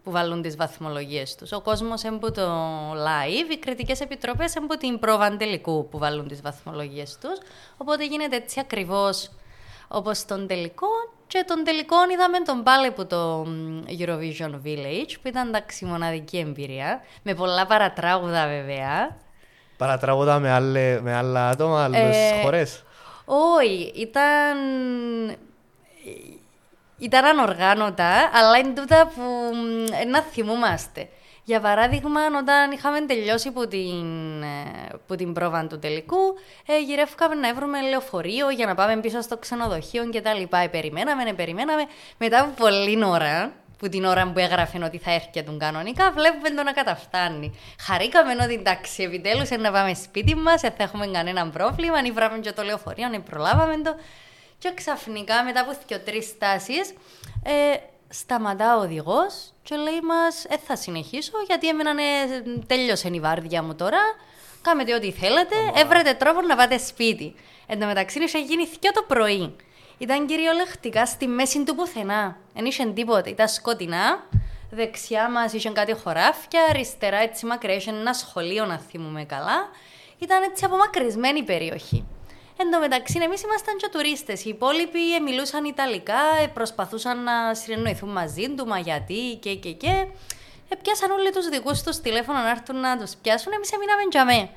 [0.03, 1.51] που βάλουν τις βαθμολογίες τους.
[1.51, 2.51] Ο κόσμος έμπω το
[2.91, 7.37] live, οι κριτικές επιτροπές έμπω την πρόβα τελικού που βάλουν τις βαθμολογίες τους.
[7.77, 9.29] Οπότε γίνεται έτσι ακριβώς
[9.95, 10.87] όπως τον τελικό
[11.27, 13.47] και τον τελικό είδαμε τον πάλι από το
[13.99, 19.17] Eurovision Village, που ήταν εντάξει μοναδική εμπειρία, με πολλά παρατράγουδα βέβαια.
[19.77, 22.83] Παρατράγουδα με, άλλε, με άλλα άτομα, άλλες ε, χώρες.
[23.25, 24.57] Όχι, ήταν...
[26.97, 29.21] Ήταν ανοργάνωτα, αλλά είναι τούτα που
[30.11, 31.09] να θυμούμαστε.
[31.47, 34.43] Για παράδειγμα, όταν είχαμε τελειώσει από την,
[34.93, 36.17] από την πρόβα του τελικού,
[36.65, 40.57] ε, γυρεύκαμε να βρούμε λεωφορείο για να πάμε πίσω στο ξενοδοχείο και τα λοιπά.
[40.57, 41.85] Ε, περιμέναμε, ε, περιμέναμε.
[42.17, 46.49] Μετά από πολλή ώρα, που την ώρα που έγραφε ότι θα έρχεται τον κανονικά, βλέπουμε
[46.49, 47.59] το να καταφτάνει.
[47.79, 51.97] Χαρήκαμε ότι εντάξει, επιτέλους να πάμε σπίτι μας, δεν θα έχουμε κανένα πρόβλημα.
[51.97, 53.95] Αν βράμε και το λεωφορείο, αν προλάβαμε το.
[54.57, 56.79] Και ξαφνικά, μετά από δύο-τρεις στάσει,
[57.43, 57.75] ε,
[58.09, 61.97] σταματά ο οδηγός και λέει μας: Ε, θα συνεχίσω γιατί έμεναν,
[62.67, 63.99] τέλειωσε η βάρδια μου τώρα.
[64.61, 67.35] Κάμετε ό,τι θέλετε, έβρετε τρόπο να πάτε σπίτι.
[67.67, 69.55] Εν τω μεταξύ, είχε γίνει και το πρωί.
[69.97, 72.37] Ήταν κυριολεκτικά στη μέση του πουθενά.
[72.53, 73.29] Δεν είχε τίποτα.
[73.29, 74.23] Ήταν σκοτεινά.
[74.69, 79.69] Δεξιά μας είχε κάτι χωράφια, αριστερά έτσι μακριά είχε ένα σχολείο, να θυμούμε καλά.
[80.17, 82.05] Ήταν έτσι απομακρυσμένη περιοχή.
[82.57, 84.45] Εν τω μεταξύ, εμείς ήμασταν και τουρίστες.
[84.45, 90.07] Οι υπόλοιποι μιλούσαν Ιταλικά, ε, προσπαθούσαν να συνεννοηθούν μαζί του, μα γιατί και και και.
[90.69, 93.51] Ε, πιάσαν όλοι τους δικούς τους τηλέφωνο να έρθουν να τους πιάσουν.
[93.53, 94.49] Εμείς έμειναμε τζαμέ.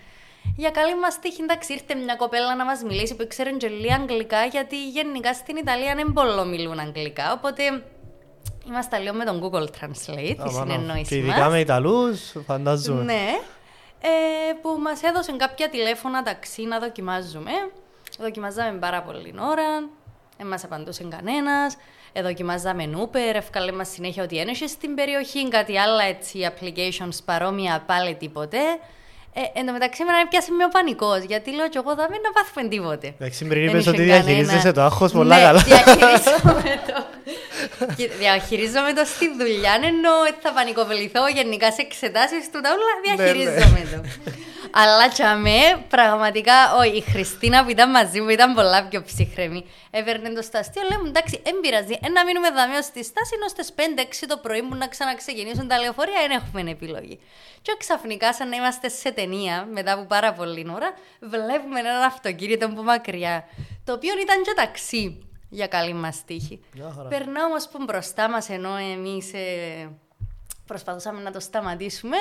[0.56, 4.44] Για καλή μας τύχη, εντάξει, ήρθε μια κοπέλα να μας μιλήσει που ήξερε και αγγλικά,
[4.44, 7.32] γιατί γενικά στην Ιταλία δεν πολλό μιλούν αγγλικά.
[7.32, 7.62] Οπότε
[8.68, 11.04] είμαστε λίγο με τον Google Translate, τη συνεννόηση.
[11.08, 13.02] Και ειδικά με Ιταλούς, φαντάζομαι.
[13.02, 13.38] Ναι.
[14.00, 17.50] Ε, που μας έδωσαν κάποια τηλέφωνα ταξί να δοκιμάζουμε.
[18.18, 19.88] Δοκιμάζαμε πάρα πολύ ώρα,
[20.36, 21.76] δεν μας απαντούσε κανένας.
[22.22, 28.14] Δοκιμάζαμε Uber, ευκάλε μας συνέχεια ότι ένεχε στην περιοχή, κάτι άλλο έτσι, applications παρόμοια πάλι
[28.14, 28.58] τίποτε.
[29.40, 32.30] Ε, εν τω μεταξύ, με πιάσει με ο πανικός, γιατί λέω και εγώ δεν να
[32.36, 33.06] πάθουμε τίποτε.
[33.18, 35.60] Εντάξει, πριν είπε ότι διαχειρίζεσαι το άγχος πολλά ναι, καλά.
[35.62, 36.96] Διαχειρίζομαι το.
[38.22, 42.92] διαχειρίζομαι το στη δουλειά, ενώ θα πανικοβληθώ γενικά σε εξετάσεις του τα όλα.
[42.98, 43.32] Ναι, ναι.
[43.32, 43.98] Διαχειρίζομαι το.
[44.70, 49.64] Αλλά τσαμέ, πραγματικά, όχι, η Χριστίνα που ήταν μαζί μου ήταν πολλά πιο ψυχρέμη.
[49.90, 51.98] Έπαιρνε το σταστείο, λέμε εντάξει, δεν πειράζει.
[52.02, 55.78] Ε, να μείνουμε δαμείο στη στάση, ενώ στις 5-6 το πρωί μου να ξαναξεκινήσουν τα
[55.78, 57.18] λεωφορεία, δεν έχουμε επιλογή.
[57.62, 59.27] Και ξαφνικά, σαν να είμαστε σε ταινία,
[59.72, 63.44] μετά από πάρα πολύ ώρα, βλέπουμε ένα αυτοκίνητο από μακριά.
[63.84, 66.60] Το οποίο ήταν και ταξί για καλή μας τύχη.
[67.08, 69.90] Περνά όμω που μπροστά μας, ενώ εμείς ε,
[70.66, 72.16] προσπαθούσαμε να το σταματήσουμε,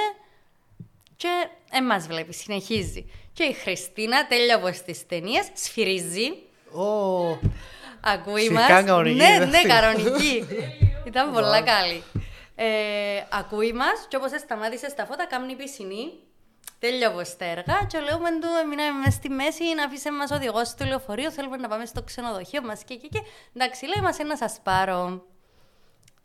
[1.17, 3.11] και δεν μας βλέπει, συνεχίζει.
[3.33, 6.27] Και η Χριστίνα, τέλεια από τις ταινίες, σφυρίζει.
[6.73, 7.49] Oh.
[8.01, 8.83] Ακούει μας.
[9.15, 10.47] Ναι, ναι, κανονική.
[11.05, 12.03] Ήταν πολλά καλή.
[12.55, 12.67] Ε,
[13.29, 16.13] ακούει μας, και όπως σταμάτησε στα φώτα, κάνει πισινή.
[16.79, 17.85] Τέλεια από τα έργα.
[17.87, 21.31] Και λέμε του, μείναμε μέσα στη μέση να αφήσει μας οδηγός στο λεωφορείο.
[21.31, 23.21] Θέλουμε να πάμε στο ξενοδοχείο μας και, και, και.
[23.55, 25.25] Εντάξει, λέει μας ένα σας πάρω.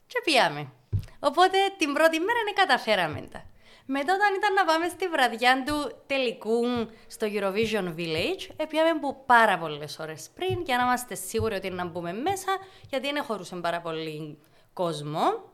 [0.06, 0.72] Και πιάμε.
[1.20, 3.44] Οπότε την πρώτη μέρα είναι καταφέραμε τα.
[3.86, 6.62] Μετά όταν ήταν να πάμε στη βραδιά του τελικού
[7.06, 11.84] στο Eurovision Village, έπιαμε που πάρα πολλές ώρες πριν για να είμαστε σίγουροι ότι να
[11.84, 12.58] μπούμε μέσα,
[12.90, 14.38] γιατί δεν χωρούσε πάρα πολύ
[14.72, 15.50] κόσμο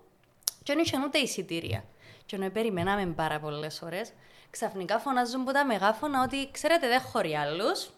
[0.62, 1.84] και δεν είχε ούτε εισιτήρια.
[2.26, 4.12] Και ενώ περιμέναμε πάρα πολλές ώρες,
[4.59, 7.90] ξαφνικά φωνάζουν που τα μεγάφωνα ότι ξέρετε δεν χωρεί άλλους.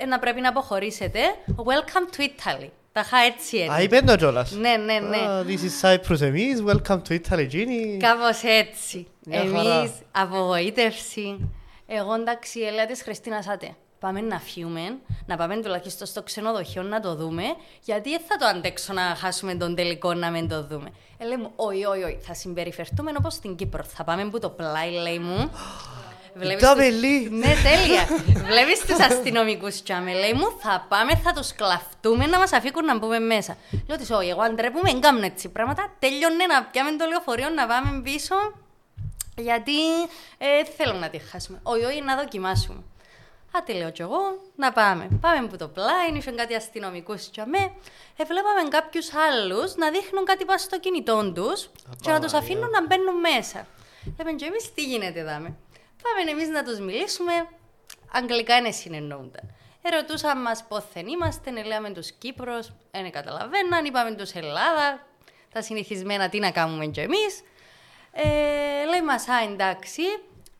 [0.00, 1.20] Ε, να πρέπει να αποχωρήσετε.
[1.56, 2.68] Welcome to Italy.
[2.92, 3.72] Τα είχα έτσι έτσι.
[3.72, 4.50] Α, είπε το κιόλας.
[4.52, 5.18] Ναι, ναι, ναι.
[5.46, 7.96] This is Cyprus εμείς, welcome to Italy, Gini.
[7.98, 9.06] Κάπως έτσι.
[9.30, 11.50] Εμείς, απογοήτευση.
[11.86, 13.76] Εγώ εντάξει, ελέα της Χριστίνας άτε.
[14.00, 17.42] Πάμε να φύγουμε, να πάμε τουλάχιστον στο ξενοδοχείο να το δούμε,
[17.84, 20.90] γιατί δεν θα το αντέξω να χάσουμε τον τελικό να μην το δούμε.
[21.18, 23.84] Ε, λέει μου, όχι, όχι, όχι, θα συμπεριφερθούμε όπως στην Κύπρο.
[23.84, 25.50] Θα πάμε που το πλάι, λέει μου.
[26.34, 26.74] Βλέπεις τους...
[27.30, 28.04] Ναι, τέλεια.
[28.50, 30.12] Βλέπεις τους αστυνομικούς τσάμε.
[30.12, 33.56] Λέει μου, θα πάμε, θα τους κλαφτούμε να μας αφήκουν να μπούμε μέσα.
[33.88, 35.92] Λέω της, Όχι, εγώ αντρέπουμε, εγκάμουν έτσι πράγματα.
[35.98, 38.34] Τέλειωνε να πιάμε το λεωφορείο να πάμε πίσω.
[39.36, 39.72] Γιατί
[40.38, 41.60] ε, θέλω να τη χάσουμε.
[41.62, 42.82] Όχι, όχι, να δοκιμάσουμε.
[43.56, 44.20] Α, τι λέω κι εγώ,
[44.56, 45.08] να πάμε.
[45.20, 47.72] Πάμε που το πλάι, είχε κάτι αστυνομικούς τσαμέ.
[48.16, 52.70] Ε, βλέπαμε κάποιους άλλους να δείχνουν κάτι πάνω στο κινητό τους και να τους αφήνουν
[52.70, 53.66] να μπαίνουν μέσα.
[54.18, 55.56] Λέμε και εμείς τι γίνεται, δάμε.
[56.02, 57.32] Πάμε εμείς να τους μιλήσουμε.
[58.12, 59.54] Αγγλικά είναι συνεννοούνταν.
[59.82, 65.06] Ερωτούσαν μας πόθεν είμαστε, λέμε τους Κύπρος, δεν καταλαβαίναν, είπαμε τους Ελλάδα,
[65.52, 67.42] τα συνηθισμένα τι να κάνουμε κι εμείς.
[68.12, 68.24] Ε,
[68.90, 70.02] λέει μας, α εντάξει,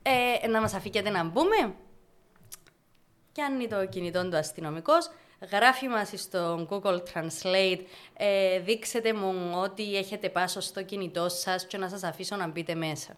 [0.03, 1.75] ε, να μας αφήκετε να μπούμε.
[3.33, 5.11] Πιάνει το κινητό του αστυνομικός,
[5.53, 7.81] γράφει μας στο Google Translate,
[8.17, 12.75] ε, δείξτε μου ότι έχετε πάσος στο κινητό σας και να σας αφήσω να μπείτε
[12.75, 13.17] μέσα.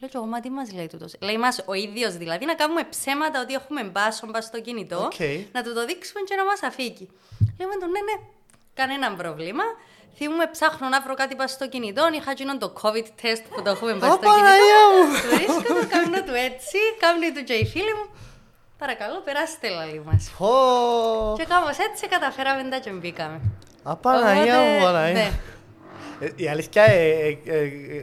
[0.00, 1.14] Λέω και εγώ, μα τι μας λέει τούτος.
[1.20, 5.44] Λέει μας ο ίδιος δηλαδή να κάνουμε ψέματα ότι έχουμε μπάσο μπας στο κινητό, okay.
[5.52, 7.08] να του το δείξουμε και να μας αφήκει.
[7.58, 8.26] Λέμε του, ναι, ναι,
[8.74, 9.64] κανένα πρόβλημα.
[10.16, 13.70] Θυμούμε ψάχνω να βρω κάτι πας στο κινητό, είχα γίνον το COVID test που το
[13.70, 14.72] έχουμε μπας στο κινητό.
[14.98, 18.06] Του βρίσκω το, κάνω του έτσι, κάνει του και οι φίλοι μου.
[18.84, 20.30] Παρακαλώ, περάστε λαλή μας.
[20.38, 21.38] Oh.
[21.38, 23.40] Και κάπως έτσι καταφέραμε τα και μπήκαμε.
[23.82, 25.30] Απαναγία μου, Παναγία.
[26.36, 26.82] Η αλήθεια,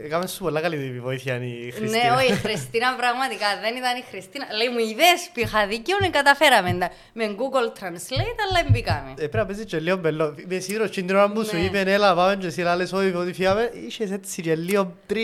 [0.04, 2.04] έκαμε σου πολλά καλή βοήθεια η Χριστίνα.
[2.04, 4.46] Ναι, όχι, η Χριστίνα πραγματικά δεν ήταν η Χριστίνα.
[4.56, 6.78] Λέει μου, ιδέες που είχα δίκιο, ναι, καταφέραμε
[7.12, 9.12] με Google Translate, αλλά μπήκαμε.
[9.14, 10.34] Πρέπει να παίζεις και λίγο μπελό.
[10.38, 13.70] Είμαι σίγουρος, την ώρα που σου είπε, έλα, πάμε και εσύ λες, όχι, ότι φύγαμε,
[13.86, 15.14] είχες έτσι και λίγο 3-2%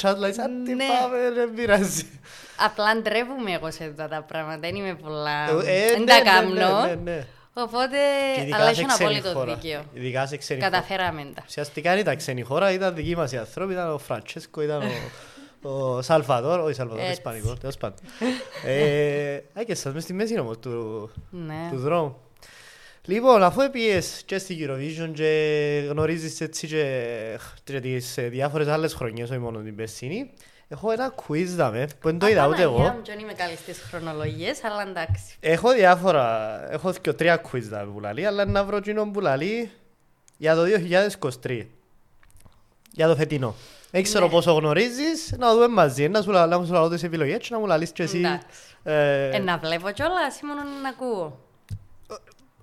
[0.00, 2.06] chat, λέει, σαν τι πάμε, δεν πειράζει.
[2.64, 5.54] Απλά ντρέπουμε εγώ σε αυτά τα πράγματα, δεν είμαι πολλά...
[5.56, 6.98] Δεν τα κάνω.
[7.52, 7.96] Οπότε,
[8.54, 9.82] αλλά έχει ένα απόλυτο δίκαιο.
[9.92, 11.42] Ειδικά σε ξένη Καταφέραμε τα.
[11.46, 14.82] Ουσιαστικά ήταν ξένη χώρα, ήταν δική μας οι ανθρώποι, ήταν ο Φραντσέσκο, ήταν
[15.62, 17.98] ο, ο Σαλβαδόρ, όχι Σαλβαδόρ, Ισπανικός, τέλος πάντων.
[18.64, 21.68] ε, και σας μες στη μέση όμως του, ναι.
[21.70, 22.16] του δρόμου.
[23.04, 29.30] Λοιπόν, αφού πήγες και στη Eurovision και γνωρίζεις έτσι και, και τις διάφορες άλλες χρονιές,
[29.30, 30.30] όχι μόνο την περσίνη,
[30.72, 33.00] Έχω ένα quiz δάμε, που δεν το είδα ούτε εγώ.
[33.04, 35.36] Δεν είμαι καλή στις χρονολογίες, αλλά εντάξει.
[35.40, 39.70] Έχω διάφορα, έχω και τρία quiz δάμε που λαλεί, αλλά να βρω εκείνο που λαλεί
[40.36, 40.62] για το
[41.42, 41.66] 2023.
[42.90, 43.54] Για το φετινό.
[43.90, 44.30] Δεν ξέρω ναι.
[44.30, 47.66] πόσο γνωρίζεις, να δούμε μαζί, να σου λαλώ, σου λαλώ τις επιλογές και να μου
[47.66, 48.22] λαλείς και εσύ.
[48.82, 51.38] Ε, ε, να βλέπω κιόλας ή μόνο να ακούω;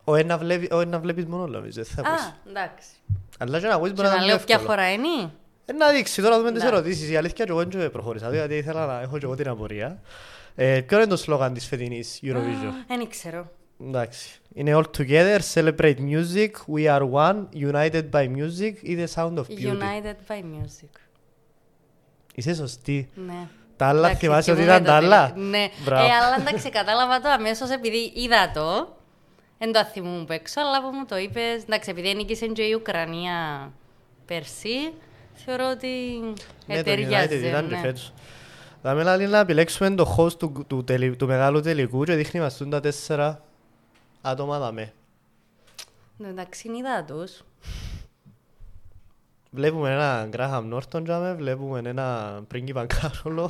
[0.03, 0.15] Ο
[0.79, 2.11] ένα βλέπεις μόνο, νομίζω, θα πεις.
[2.11, 2.87] Α, εντάξει.
[3.37, 4.45] Αλλά και να ακούεις μπορεί να είναι εύκολο.
[4.45, 5.31] Και να λέω ποια χώρα είναι.
[5.69, 7.09] Ε, να δείξει, τώρα δούμε τις ερωτήσεις.
[7.09, 10.01] Η αλήθεια και εγώ δεν προχώρησα, γιατί ήθελα να έχω και εγώ την απορία.
[10.55, 12.73] Ε, ποιο είναι το σλόγαν της φετινής Eurovision?
[12.87, 13.51] Δεν ξέρω.
[13.81, 14.39] Εντάξει.
[14.53, 19.41] Είναι All Together, Celebrate Music, We Are One, United by Music ή The Sound of
[19.41, 20.89] Beauty; United by Music.
[22.35, 23.09] Είσαι σωστή.
[23.15, 23.47] Ναι.
[23.77, 25.33] Τα άλλα θυμάσαι ότι ήταν τα άλλα.
[25.35, 25.63] Ναι.
[25.87, 28.95] Ε, αλλά εντάξει, κατάλαβα το αμέσως επειδή είδα το.
[29.57, 31.61] Δεν το θυμούμαι που έξω, αλλά που μου το είπες.
[31.63, 33.71] Εντάξει, επειδή νίκησε και η Ουκρανία
[34.25, 34.93] πέρσι,
[35.45, 35.87] θεωρώ ότι
[36.65, 37.37] ναι, ταιριάζει.
[37.37, 37.77] Ναι, ήταν ναι.
[37.77, 38.13] φέτος.
[38.81, 42.15] Θα με λέει να επιλέξουμε το host του, του, του, τελει, του μεγάλου τελικού και
[42.15, 43.41] δείχνει μας τα τέσσερα
[44.21, 44.93] άτομα δαμε.
[46.17, 47.41] Ναι, εντάξει, είδα τους.
[49.51, 53.49] Βλέπουμε ένα Γκράχαμ Νόρτον τζάμε, βλέπουμε ένα πρίγκιπα Κάρολο.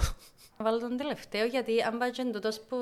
[0.57, 2.77] Βάλω τον τελευταίο γιατί αν πάει και τούτος που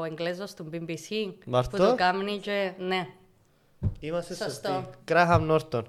[0.00, 1.76] ο Εγγλέζος του BBC Μαρτώ.
[1.76, 3.06] που το κάνει και ναι.
[4.00, 4.68] Είμαστε σωστοί.
[5.04, 5.88] Γκράχαμ Νόρτον.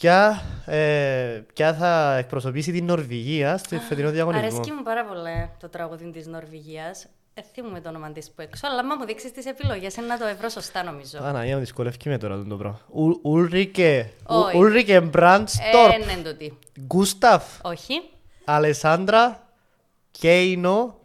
[0.00, 4.46] Ποια, ε, ποια θα εκπροσωπήσει την Νορβηγία στο φετινό διαγωνισμό.
[4.46, 7.06] Αρέσκει μου πάρα πολύ το τραγούδι της Νορβηγίας.
[7.34, 10.48] Εθίμουμε το όνομα της που έξω, αλλά άμα μου δείξεις τις επιλογές, να το ευρώ
[10.48, 11.18] σωστά νομίζω.
[11.22, 12.80] Αναγία μου δυσκολεύει με τώρα το πράγμα.
[13.22, 14.10] Ούλρικε.
[14.54, 15.92] Ούλρικε Μπραντστορπ.
[15.92, 16.58] Ε, ναι, τούτη.
[16.80, 17.44] Γκούσταφ.
[17.62, 18.00] Όχι.
[18.44, 19.48] Αλεσάνδρα.
[20.10, 20.98] Κέινο.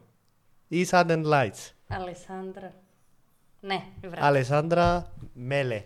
[0.67, 1.55] Ή Σάντεν Λάιτ.
[1.87, 2.73] Αλεσάνδρα.
[3.59, 3.83] Ναι,
[4.19, 5.83] Αλεσάνδρα Μέλε.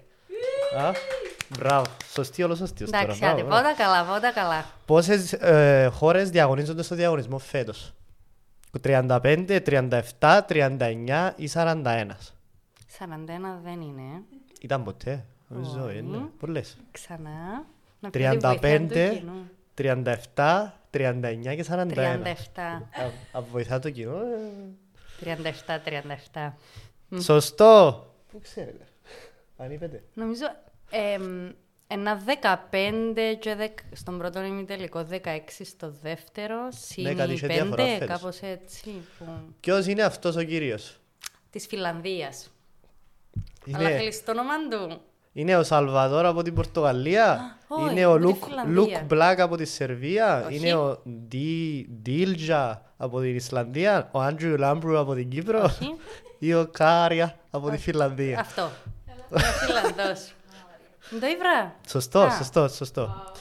[1.49, 1.85] Μπράβο.
[2.11, 2.83] Σωστή, όλο σωστή.
[2.83, 4.65] Εντάξει, άντε, πότα καλά, πότα καλά.
[4.85, 7.93] Πόσες ε, χώρες διαγωνίζονται στο διαγωνισμό φέτος;
[8.83, 11.83] 35, 37, 39 ή 41.
[12.99, 13.09] 41
[13.63, 14.21] δεν είναι.
[14.61, 15.25] Ήταν ποτέ.
[15.47, 16.17] Νομίζω είναι.
[16.39, 16.77] Πολλές.
[16.91, 17.65] Ξανά.
[18.11, 19.21] 35,
[19.73, 21.85] 37, 39 και 41.
[21.93, 22.33] 37.
[23.31, 24.19] Από βοηθά το κοινό.
[25.19, 25.79] 37,
[26.33, 26.53] 37.
[27.19, 28.05] Σωστό.
[28.31, 28.87] Πού ξέρετε.
[29.57, 30.03] Αν είπετε.
[30.13, 30.45] Νομίζω
[30.89, 31.17] ε,
[31.87, 35.17] ένα 15 και δεκ, στον πρώτο ημιτελικό, 16
[35.63, 38.83] στο δεύτερο, συν ναι, 5, κάπως έτσι.
[39.17, 39.25] Που...
[39.59, 40.99] Ποιος είναι αυτός ο κύριος;
[41.49, 42.49] Της Φιλανδίας.
[43.73, 45.01] Αλλά Είναι, θέλεις το όνομα του;
[45.33, 48.73] είναι ο Σαλβαδόρ από την Πορτογαλία; όχι, είναι ο από τη Λουκ, Φιλανδία.
[48.73, 50.55] Λουκ Μπλακ από τη Σερβία; Όχι.
[50.55, 55.95] Είναι ο Ντι- Ντίλια από την Ισλανδία; Ο Άντριου Λάμπρου από την Κύπρο; Όχι.
[56.39, 58.69] Ή ο Käärijä από τη Φιλανδία; Αυτό.
[59.29, 60.31] Ο Φιλανδός.
[61.09, 61.75] Μην το ήβρα.
[61.87, 62.37] Σωστό, Α.
[62.37, 63.31] σωστό, σωστό.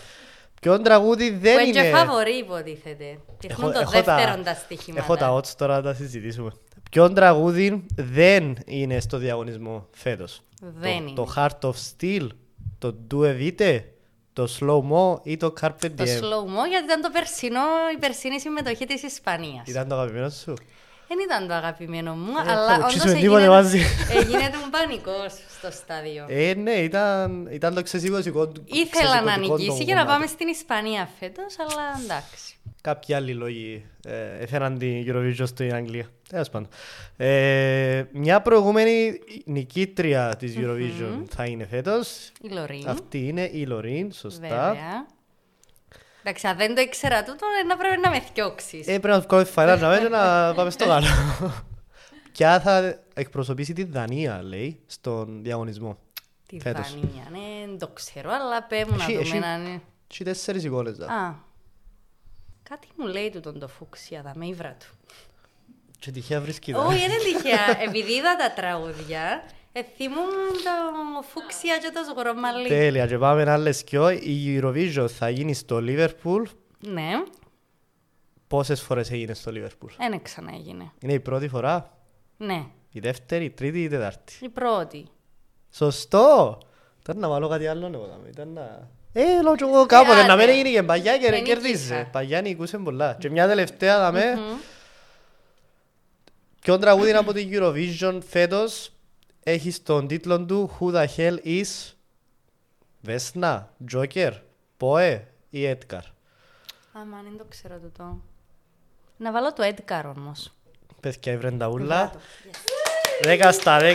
[0.61, 1.97] Ποιον τραγούδι Που δεν είναι και είναι...
[1.97, 3.19] φαβορή υποτίθεται.
[3.39, 5.05] Δείχνουν το έχω δεύτερο τα στοιχήματα.
[5.05, 6.51] Έχω τα odds τώρα να τα συζητήσουμε.
[6.91, 10.41] Ποιον τραγούδι δεν είναι στο διαγωνισμό φέτος.
[10.61, 11.13] Δεν το, είναι.
[11.15, 12.27] Το Heart of Steel,
[12.79, 13.81] το Do Evite,
[14.33, 16.21] το Slow Mo ή το Carpe Το Diem.
[16.21, 17.61] slow mo γιατί ήταν το περσινό,
[17.97, 19.67] η περσινή συμμετοχή της Ισπανίας.
[19.67, 20.55] Ήταν το αγαπημένο σου.
[21.09, 23.81] Δεν ήταν το αγαπημένο μου, Ε, θα αλλά όντως κουτσίσουμε τίποτε έγινε, μαζί.
[24.11, 26.25] έγινε μου πανικός στο στάδιο.
[26.29, 28.63] Ε, ναι, ήταν, ήταν το ξεσηκωτικό του.
[28.67, 30.19] Ήθελα να ξεσηκωτικό νικήσει του για να κομμάτι.
[30.19, 32.55] πάμε στην Ισπανία φέτος, αλλά εντάξει.
[32.81, 36.07] Κάποιοι άλλοι λόγοι ε, έφεραν την Eurovision στην Αγγλία.
[36.29, 36.69] Τέλος πάντων.
[37.17, 42.33] Ε, μια προηγούμενη νικήτρια της Eurovision θα είναι φέτος.
[42.43, 44.41] Η Λωρίν, Αυτή είναι η Λωρίν, σωστά.
[44.49, 45.07] βέβαια.
[46.29, 48.81] Εντάξει, αν δεν το ήξερα τούτο, ε, να πρέπει να με θιώξεις.
[48.87, 51.07] Ε, πρέπει να βγάλω φαϊλά να μένω να πάμε στο καλό.
[52.33, 55.99] Ποια θα εκπροσωπήσει τη Δανία, λέει, στον διαγωνισμό.
[56.47, 56.91] Τη φέτος.
[56.95, 59.81] Δανία, ναι, δεν το ξέρω, αλλά πέμουν να Έχει- δούμε έχει- να είναι.
[60.07, 60.97] Τι τέσσερις εικόνες.
[60.97, 61.07] δα.
[61.07, 61.35] Α,
[62.63, 64.87] κάτι μου λέει τούτον το φούξια, τα μέιβρα του.
[65.99, 66.73] Και τυχαία βρίσκει.
[66.73, 66.79] δα.
[66.81, 67.83] Όχι, είναι τυχαία.
[67.89, 69.43] Επειδή είδα τα τραγούδια,
[69.79, 70.27] εθιμούν
[70.65, 72.69] το φούξια και το σγορομαλί.
[72.69, 74.11] Τέλεια, και πάμε άλλες δυο.
[74.11, 76.43] Η Eurovision θα γίνει στο Liverpool.
[76.81, 77.11] Ναι,
[78.49, 80.93] Πόσες φορές έγινε στο Liverpool; δεν ξανά έγινε.
[81.01, 81.99] Είναι η πρώτη φορά,
[82.37, 84.33] Ναι, η δεύτερη, η τρίτη ή η τετάρτη.
[84.41, 85.07] η πρώτη.
[85.71, 86.59] Σωστό!
[87.01, 88.29] Ήταν να βάλω κάτι άλλο εγώ δάμε.
[88.29, 88.89] Ήταν να...
[89.13, 90.27] Ε, λέω και εγώ κάποτε άντε.
[90.27, 91.73] να μην έγινε και παγιά και Δεν κερδίσε.
[91.95, 92.09] νικήσα.
[92.13, 93.17] Παγιά νικούσε πολλά.
[93.21, 94.39] Και μια τελευταία δάμε.
[96.61, 98.93] Ποιον τραγούδι από την Eurovision φέτος;
[99.49, 101.93] Έχεις στον τίτλο του Who the hell is
[103.01, 104.33] Βέσνα, Joker,
[104.81, 106.03] Poe ή Edgar.
[106.93, 108.23] Άμα δεν το ξέρω τούτο.
[109.17, 110.53] Να βάλω το Edgar όμως.
[111.01, 111.97] Παιδιά έβρεν τα ούλα.
[111.97, 112.21] Βάλω το.
[113.23, 113.83] 10 στα 10.
[113.83, 113.87] 10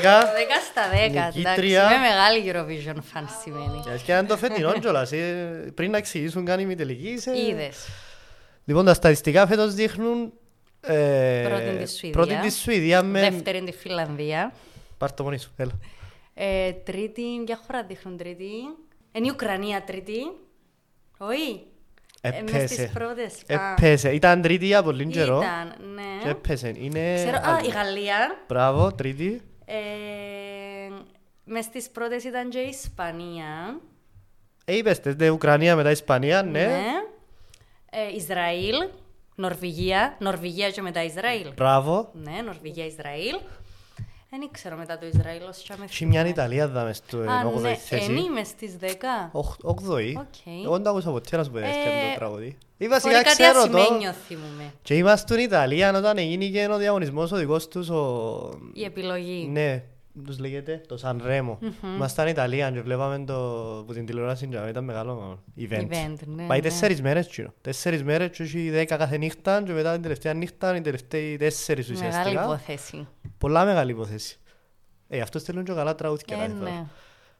[0.70, 1.38] στα 10, εντάξει.
[1.38, 1.84] Νικήτρια.
[1.84, 3.84] Είμαι μεγάλη Eurovision fan σημαίνει.
[4.06, 7.38] Και αν το φετινό κιόλας, ε, πριν να εξηγήσουν καν η τελική είσαι...
[7.38, 7.88] Είδες.
[8.66, 10.34] Λοιπόν, τα στατιστικά φέτος δείχνουν...
[10.82, 12.12] Ε, Πρώτη της Σουηδίας.
[12.12, 13.30] Πρώτη της Σουηδίας με...
[13.30, 14.54] Δεύτερη είναι τη Φιλανδία.
[15.02, 15.72] Πάρ' το μόνοι σου, έλα.
[16.34, 18.52] Ε, τρίτη, ποια χώρα δείχνουν τρίτη.
[19.12, 20.20] Είναι η Ουκρανία τρίτη.
[21.18, 21.64] Όχι.
[22.22, 22.92] Ε, μες στις Έπεσε.
[22.94, 23.34] πρώτες.
[23.50, 24.10] Α, Έπεσε.
[24.14, 25.38] Ήταν τρίτη για πολύ καιρό.
[25.42, 26.30] Ήταν, Και ναι.
[26.32, 26.74] έπεσε.
[26.76, 27.14] Είναι...
[27.16, 28.44] Ξέρω, α, η Γαλλία.
[28.48, 29.42] Μπράβο, τρίτη.
[29.66, 29.76] Ε,
[31.44, 33.80] μες στις πρώτες ήταν και η Ισπανία.
[34.66, 36.62] Ε, είπες, τες, δε, Ουκρανία μετά Ισπανία, ναι.
[37.92, 38.76] Ε, Ισραήλ.
[39.36, 40.16] Νορβηγία.
[40.20, 41.54] Νορβηγία και μετά Ισραήλ.
[41.56, 42.10] Μπράβο.
[42.14, 43.36] Ναι, Νορβηγία, Ισραήλ.
[44.34, 47.24] Δεν ξέρω μετά το Ισραήλ ως και με Έχει μια Ιταλία δάμε στο Α,
[47.56, 48.12] 8η ναι, εν θέση.
[48.12, 48.86] είμαι στις 10.
[49.32, 50.17] Οχ- Όγδοη.
[50.20, 50.63] Οκ.
[50.63, 52.46] Εγώ δεν το άκουσα ποτέ να σου πω Ε, το τραγούδι.
[52.46, 53.78] Ή Μπορεί βασικά κάτι ξέρω το.
[53.78, 54.74] ασημένιο θυμούμε.
[54.82, 58.60] Και είμαστε στην Ιταλία όταν έγινε και ο διαγωνισμός ο δικός τους ο...
[58.74, 59.48] Η επιλογή.
[59.52, 59.84] Ναι,
[60.26, 61.60] τους λέγεται το Σαν Ρέμο.
[61.95, 63.34] Ήμασταν Ιταλία και βλέπαμε το
[63.88, 65.88] που την τηλεόραση και ήταν μεγάλο event.
[65.89, 66.67] Event, ναι, Πάει ναι.
[66.67, 67.54] τέσσερις μέρες τσίνο.
[67.62, 71.89] Τέσσερις μέρες και έχει δέκα κάθε νύχτα και μετά την τελευταία νύχτα οι τελευταίοι τέσσερις
[71.89, 72.43] Μεγάλη ουσιαστικά.
[72.43, 73.08] υπόθεση.
[73.38, 74.39] Πολλά μεγάλη υπόθεση.
[75.08, 76.69] Ε, αυτός στέλνουν και καλά τραγούδια Ε, κάθε φορά.
[76.69, 76.86] ναι.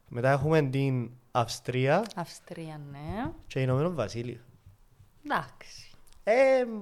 [0.08, 3.30] Μετά έχουμε την Αυστρία Αυστρία, ναι.
[3.46, 4.38] και Ηνωμένο Βασίλειο.
[5.24, 5.90] Εντάξει.
[6.24, 6.32] Ε,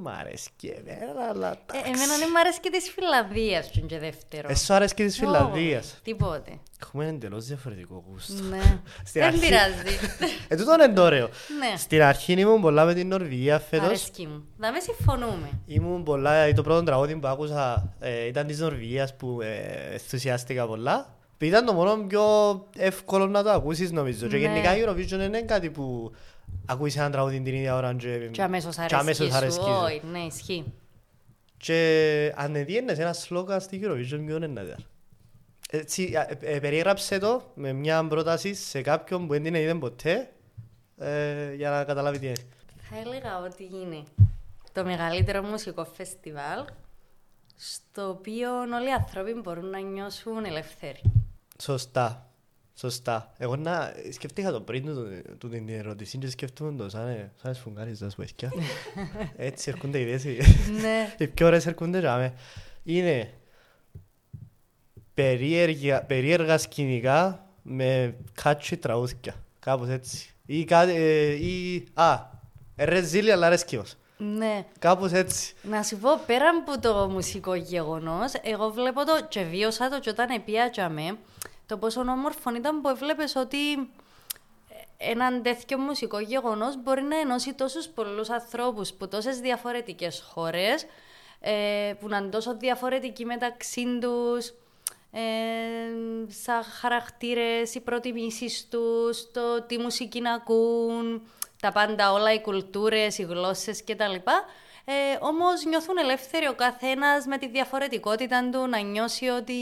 [0.03, 1.91] μ' αρέσει και εμένα, αλλά Ε, εντάξει.
[1.95, 4.49] εμένα δεν μ' αρέσει και της Φιλανδίας που είναι και δεύτερο.
[4.51, 5.99] Ε, σου αρέσει και της Όχι, Φιλανδίας.
[6.03, 6.51] Τίποτε.
[6.83, 8.43] Έχουμε εντελώς διαφορετικό γούστο.
[8.43, 8.61] Ναι.
[9.09, 9.99] Στην Δεν αρχή- πειράζει.
[10.49, 11.27] Ε, τούτο είναι το ωραίο.
[11.59, 11.77] Ναι.
[11.77, 13.87] Στην αρχή ήμουν πολλά με την Νορβηγία φέτος.
[13.87, 14.45] Αρέσκει μου.
[14.57, 15.51] Να με συμφωνούμε.
[15.67, 20.67] Ήμουν πολλά, ε, το πρώτο τραγούδι που άκουσα ε, ήταν της Νορβηγίας που ε, ενθουσιάστηκα
[20.67, 21.15] πολλά.
[21.39, 22.23] Που Ήταν το μόνο πιο
[22.77, 24.27] εύκολο να το ακούσεις νομίζω.
[24.27, 24.43] Και Ναι.
[24.43, 26.13] γενικά η Eurovision δεν είναι κάτι που
[26.67, 29.35] ακούεις έναν τραγούδι την ίδια ώρα και, Και αμέσως και αρέσκει αμέσως σου.
[29.37, 29.81] αρέσκεις σου.
[29.85, 30.73] Όχι, ναι, ισχύει.
[31.57, 34.85] Και αν έδινες ένα σλόγκαν στη Eurovision ποιον είναι να ήταν.
[35.71, 40.31] Έτσι, ε, ε, περιέγραψε το με μια πρόταση σε κάποιον που δεν την είδε ποτέ
[40.99, 42.37] ε, για να καταλάβει τι είναι.
[42.91, 44.03] Θα έλεγα ότι είναι
[44.73, 46.65] το μεγαλύτερο μουσικό φεστιβάλ
[47.57, 51.03] στο οποίο όλοι οι άνθρωποι μπορούν να νιώσουν ελευθέροι.
[51.63, 52.30] Σωστά.
[52.75, 53.33] Σωστά.
[53.39, 55.07] Εγώ να σκεφτήκα το πριν του,
[55.39, 58.53] του την ερώτηση και σκέφτομαι το σαν, ε, σαν σφουγγάρις τα σπαθιά.
[59.37, 60.25] Έτσι έρχονται οι ιδέες.
[60.25, 60.39] οι-
[60.81, 61.15] ναι.
[61.19, 62.33] Οι πιο ωραίες έρχονται για μέ.
[62.85, 63.33] Είναι
[65.15, 69.35] περίεργα, περίεργα σκηνικά με κάτσι τραγούδια.
[69.59, 70.31] Κάπως έτσι.
[70.47, 72.17] Ή κάτι, ε, ή, α,
[72.77, 73.97] ρεζίλι αλλά αρέσκει μας.
[74.17, 74.65] Ναι.
[74.79, 75.55] Κάπως έτσι.
[75.63, 80.11] Να σου πω, πέρα από το μουσικό γεγονός, εγώ βλέπω το και βίωσα το και
[80.11, 80.89] όταν επίατσα
[81.71, 83.91] το πόσο όμορφο ήταν που έβλεπες ότι
[84.97, 90.87] έναν τέτοιο μουσικό γεγονός μπορεί να ενώσει τόσους πολλούς ανθρώπους που τόσες διαφορετικές χώρες,
[91.41, 94.49] ε, που να είναι τόσο διαφορετικοί μεταξύ τους,
[95.13, 95.21] ε,
[96.29, 101.23] σαν χαρακτήρες, οι προτιμήσεις τους, το τι μουσική να ακούν,
[101.61, 104.15] τα πάντα όλα, οι κουλτούρες, οι γλώσσες κτλ.
[104.85, 109.55] Ε, όμως νιώθουν ελεύθεροι ο καθένας με τη διαφορετικότητα του να νιώσει ότι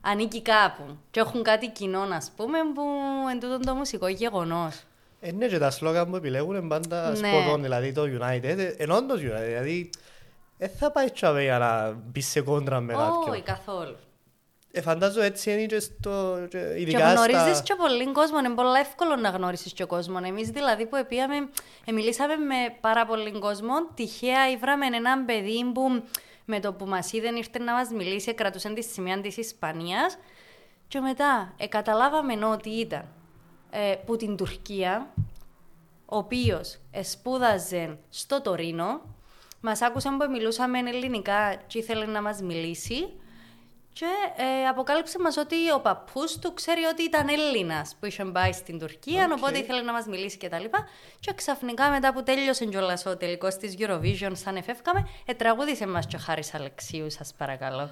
[0.00, 2.82] ανήκει κάπου και έχουν κάτι κοινό, α πούμε, που
[3.30, 4.82] εν τούτο το μουσικό γεγονός.
[5.20, 7.16] Ε, ναι, και τα σλόγαν που επιλέγουν είναι πάντα ναι.
[7.16, 9.90] σπουδών, δηλαδή το United, ε, ενώ το United, δηλαδή
[10.58, 13.28] δεν θα πάει τσαβέ για να μπει σε κόντρα με κάποιον.
[13.28, 13.96] Όχι, καθόλου.
[14.72, 16.38] Ε, φαντάζω έτσι είναι και στο...
[16.76, 17.62] Ειδικά και γνωρίζεις στα...
[17.62, 20.18] και πολύ κόσμο, είναι πολύ εύκολο να γνωρίσεις και κόσμο.
[20.26, 21.36] Εμείς δηλαδή που επίαμε,
[21.84, 26.02] ε, μιλήσαμε με πάρα πολύ κόσμο, τυχαία ήβραμε έναν παιδί που
[26.50, 30.18] με το που μας είδε ήρθε να μας μιλήσει, κρατούσε τη σημεία της Ισπανίας.
[30.88, 33.08] Και μετά ε, καταλάβαμε ότι ήταν
[33.70, 35.12] ε, που την Τουρκία,
[36.06, 39.00] ο οποίος σπούδαζε στο Τωρίνο,
[39.60, 43.08] μας άκουσε που μιλούσαμε ελληνικά και ήθελε να μας μιλήσει.
[43.92, 48.52] Και ε, αποκάλυψε μας ότι ο παππούς του ξέρει ότι ήταν Έλληνας που είχε πάει
[48.52, 49.36] στην Τουρκία, okay.
[49.36, 50.56] οπότε ήθελε να μας μιλήσει κτλ.
[50.56, 50.68] Και,
[51.20, 56.16] και ξαφνικά μετά που τέλειωσε κιόλας ο τελικός της Eurovision, σαν εφεύκαμε, τραγούδισε μας και
[56.16, 57.90] ο Χάρης Αλεξίου, σας παρακαλώ.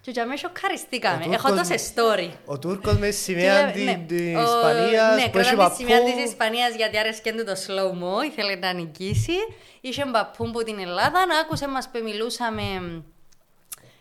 [0.00, 1.24] Και για μένα σοκαριστήκαμε.
[1.30, 2.30] Έχω το σε story.
[2.44, 5.16] Ο Τούρκος με σημαία τη Ισπανίας.
[5.16, 9.36] Ναι, κρατά τη σημαία της Ισπανίας γιατί άρεσε το slow mo, ήθελε να νικήσει.
[9.80, 12.62] Είχε παππού από την Ελλάδα, να άκουσε μας που μιλούσαμε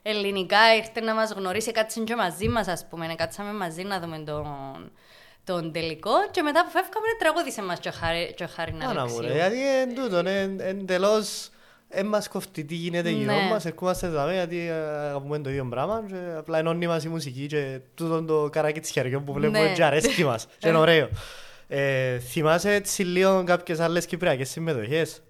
[0.10, 3.16] ελληνικά, ήρθε να μας γνωρίσει, κάτσε και μαζί μας, ας πούμε.
[3.16, 4.46] Κάτσαμε μαζί να δούμε τον,
[5.44, 9.22] τον τελικό και μετά που φεύγαμε τραγούδισε μας και ο Χάρη να Αλεξίου.
[9.22, 10.18] Δηλαδή εν τούτο,
[10.58, 11.50] εντελώς
[11.90, 13.50] δεν μας κοφτεί τι γίνεται γύρω ναι.
[13.50, 17.80] μας, ερχόμαστε εδώ γιατί αγαπούμε το ίδιο πράγμα και απλά ενώνει μας η μουσική και
[17.94, 19.74] τούτο το καράκι της χεριών που βλέπουμε ναι.
[19.74, 21.10] και αρέσκει μας και είναι ωραίο.
[21.68, 25.22] Ε, θυμάσαι έτσι λίγο κάποιες άλλες κυπριακές συμμετοχές;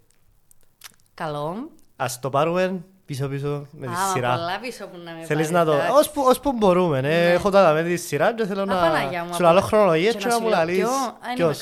[1.14, 1.72] Καλό.
[1.96, 4.36] Ας το πάρουμε πίσω-πίσω με τη Α, σειρά.
[4.36, 5.74] πολλά πίσω που να με Θέλεις να το...
[5.92, 7.08] Ως που, ως που μπορούμε, ναι.
[7.08, 7.32] ναι.
[7.32, 9.10] Έχω τα με τη σειρά και θέλω να...
[9.34, 10.88] Σου λαλώ χρονολογίες και να μου λαλείς
[11.36, 11.60] ποιος.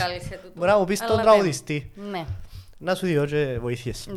[0.56, 1.92] Μπορεί να μου πεις τον τραγουδιστή.
[2.12, 2.26] Ναι.
[2.78, 4.08] Να σου δω και βοήθειες.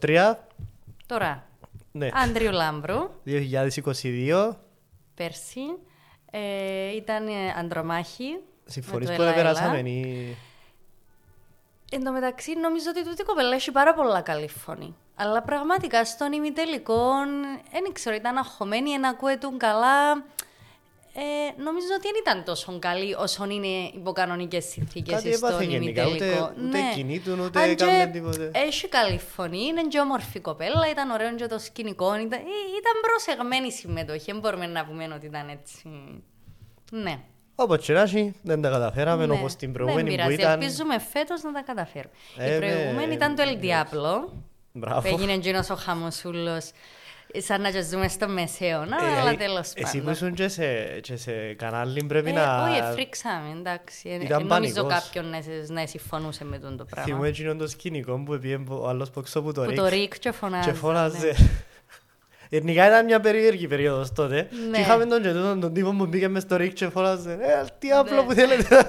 [0.00, 0.34] 2023.
[1.06, 1.46] Τώρα.
[1.92, 2.08] Ναι.
[2.12, 3.10] Άντριου Λάμπρου.
[3.26, 4.50] 2022.
[5.14, 5.60] Πέρσι.
[6.30, 7.24] Ε, ήταν
[7.60, 8.38] Αντρομάχη.
[8.64, 9.78] Συμφωνείς που δεν περάσαμε.
[11.90, 14.94] Εν τω μεταξύ νομίζω ότι τούτη κοπέλα έχει πάρα πολλά καλή φωνή.
[15.14, 17.10] Αλλά πραγματικά στον ημιτελικό,
[17.72, 20.24] δεν ξέρω, ήταν αγχωμένη, να ακούετουν καλά.
[21.16, 26.14] Ε, νομίζω ότι δεν ήταν τόσο καλή όσο είναι υπό κανονικέ συνθήκε στον ημιτελικό.
[26.14, 26.66] Ούτε, ναι.
[26.66, 28.50] ούτε κινήτουν, ούτε έκαναν τίποτε.
[28.54, 32.06] Έχει καλή φωνή, είναι και όμορφη κοπέλα, ήταν ωραίο και το σκηνικό.
[32.06, 34.32] Ήταν, ε, ήταν προσεγμένη συμμετοχή.
[34.32, 35.82] Δεν μπορούμε να πούμε ότι ήταν έτσι.
[36.90, 37.18] Ναι.
[37.54, 39.32] Όπως και δεν τα καταφέραμε ναι.
[39.32, 40.60] όπως την προηγούμενη που ήταν.
[40.60, 42.14] Ελπίζουμε φέτος να τα καταφέρουμε.
[42.36, 44.28] Ε, Η προηγούμενη ναι, ήταν το El Diablo.
[44.76, 45.08] Μπράβο.
[45.08, 46.70] Έγινε εκείνος ο χαμοσούλος
[47.38, 49.88] σαν να ζούμε στο μεσαίωνα, ε, αλλά τέλος πάντων.
[49.88, 50.64] Εσύ που ήσουν και σε,
[51.00, 52.68] και σε κανάλι πρέπει ε, να...
[52.68, 54.08] Όχι, εφρίξαμε, εντάξει.
[54.08, 57.10] Ε, Ήταν νομίζω κάποιον να, να συμφωνούσε με τον το πράγμα.
[57.10, 59.74] Θυμούμαι εκείνον το σκηνικό που πήγε ο άλλος που έξω από το ΡΙΚ.
[59.74, 60.70] Που το ΡΙΚ και φωνάζε.
[60.70, 61.26] Και φωνάζε.
[61.26, 61.32] Ναι.
[62.58, 64.48] Γενικά ήταν μια περίεργη περίοδος τότε.
[64.70, 64.76] Ναι.
[64.76, 67.32] Και είχαμε τον, τον, τον τύπο που πήγε μες στο ΡΙΚ και φωνάζε.
[67.32, 68.22] Ε, τι απλό ναι.
[68.22, 68.88] που θέλετε.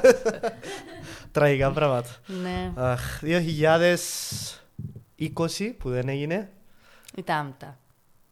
[1.31, 2.09] Τραγικά πράγματα.
[2.25, 2.71] Ναι.
[2.75, 3.95] Αχ, 2000...
[5.19, 6.51] 20 που δεν έγινε.
[7.15, 7.79] Η Τάμπτα.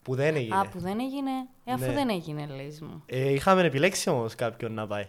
[0.02, 0.56] Που δεν έγινε.
[0.56, 1.32] Α, που δεν έγινε.
[1.64, 1.94] Ε, αφού ναι.
[1.94, 3.04] δεν έγινε, λέει μου.
[3.06, 5.08] Ε, είχαμε επιλέξει όμως κάποιον να πάει.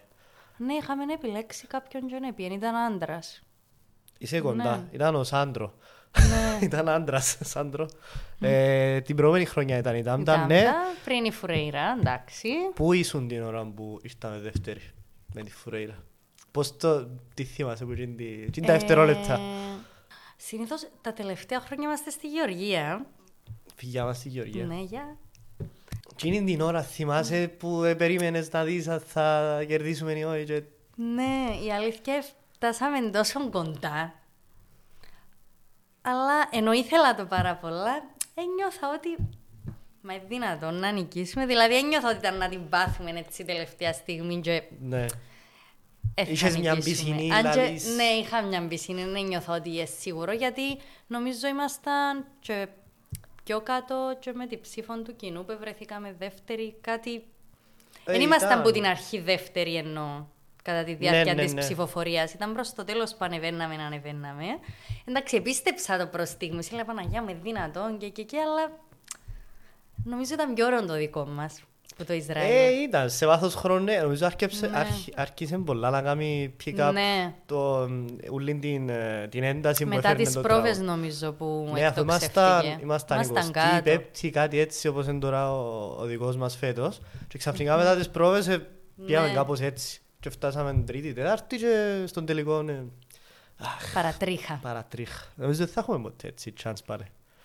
[0.57, 3.43] Ναι, είχαμε επιλέξει κάποιον και να Ήταν άντρας.
[4.19, 4.77] Είσαι κοντά.
[4.77, 4.89] Ναι.
[4.91, 5.75] Ήταν ο Σάντρο.
[6.19, 6.59] Ναι.
[6.67, 7.89] ήταν άντρας, Σάντρο.
[8.41, 10.47] ε, την προηγούμενη χρονιά ήταν η Τάμπτα.
[10.47, 10.65] Ναι.
[11.05, 12.49] Πριν η Φουρέιρα, εντάξει.
[12.75, 14.81] Πού ήσουν την ώρα που ήρθαμε δεύτερη
[15.35, 16.05] με τη Φουρέιρα;
[16.51, 17.09] Πώς το.
[17.35, 19.41] Τι θυμάσαι που είναι τα δευτερόλεπτα;
[20.37, 23.07] Συνήθως τα τελευταία χρόνια είμαστε στη Γεωργία.
[23.75, 24.65] Φυγιά μας στη Γεωργία.
[24.65, 25.17] Ναι, για.
[26.17, 30.45] Και είναι την ώρα, θυμάσαι που ε, περίμενες να δεις αν θα κερδίσουμε ή όχι.
[30.45, 30.63] Και...
[30.97, 34.15] Ναι, η αλήθεια φτάσαμε τόσο κοντά.
[36.03, 38.03] Αλλά ενώ ήθελα το πάρα πολλά,
[38.35, 39.29] ένιωθα ότι
[40.07, 41.47] Μα είναι δυνατόν να νικήσουμε.
[41.47, 44.41] Δηλαδή, ένιωθα ότι ήταν να την πάθουμε έτσι τελευταία στιγμή.
[44.41, 44.63] Και...
[44.81, 45.07] Ναι.
[46.15, 47.81] Είχες μια πισινή, δηλαδή...
[47.97, 52.69] Ναι, είχα μια πισινή, δεν νιώθω ότι είναι σίγουρο, γιατί νομίζω ήμασταν και
[53.45, 57.25] πιο κάτω και με την ψήφο του κοινού που βρεθήκαμε δεύτερη, κάτι...
[58.05, 60.25] Δεν ήμασταν από την αρχή δεύτερη εννοώ.
[60.63, 61.61] κατά τη Ναι, διάρκεια ναι, της ναι.
[61.61, 62.33] ψηφοφορίας.
[62.33, 64.45] Ήταν προς το τέλος που ανεβαίναμε, ανεβαίναμε.
[65.05, 66.69] Εντάξει, επίστεψα το προς στιγμής.
[66.69, 68.79] Έλεγα Παναγιά με δυνατόν και και και, αλλά
[70.05, 71.63] νομίζω ήταν πιο ωραίο το δικό μας
[71.97, 72.51] που το Ισραήλ.
[72.51, 74.79] Ε, ήταν σε βάθος χρόνου, ναι, νομίζω άρχισε, Ναι.
[74.79, 77.35] άρχι- άρχισε πολλά να κάνει pick up Ναι.
[77.47, 77.89] το,
[78.33, 80.87] ούλη την, ε, την ένταση που Μετά έφερνε τις το πρόβες τραγούδι.
[80.87, 82.83] νομίζω που Ναι, αφού ήμασταν, εκτοξεύτηκε.
[82.85, 83.51] ήμασταν Ήμασταν
[83.85, 87.01] 25η, κάτι έτσι όπως είναι τώρα ο, ο δικός μας φέτος.
[87.29, 88.67] Και ξαφνικά μετά τις πρόβες ε,
[89.07, 89.35] πήγαμε Ναι.
[89.35, 89.99] κάπως έτσι.
[90.21, 92.83] Και φτάσαμε τρίτη, τετάρτη και στον τελικό ναι,
[93.95, 94.59] Παρατρίχα.
[94.63, 95.11] παρατρίχ.
[95.35, 97.05] Νομίζω δεν θα έχουμε ποτέ έτσι chance πάλι.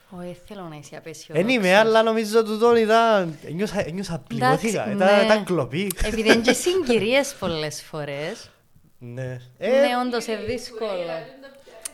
[0.10, 1.54] Όχι, θέλω να είσαι Δεν απεσιόδοξος.
[1.54, 3.38] είμαι, αλλά νομίζω τούτον ήταν...
[3.46, 5.26] Ένιωσα, ένιωσα πληγώθηκα, Εντάξει, ήταν, ναι.
[5.26, 5.92] ήταν κλοπή.
[6.04, 8.50] Επειδή είναι και συγκυρίες πολλές φορές.
[9.00, 9.24] Ναι.
[9.58, 10.92] Ναι, όντως είναι δύσκολο.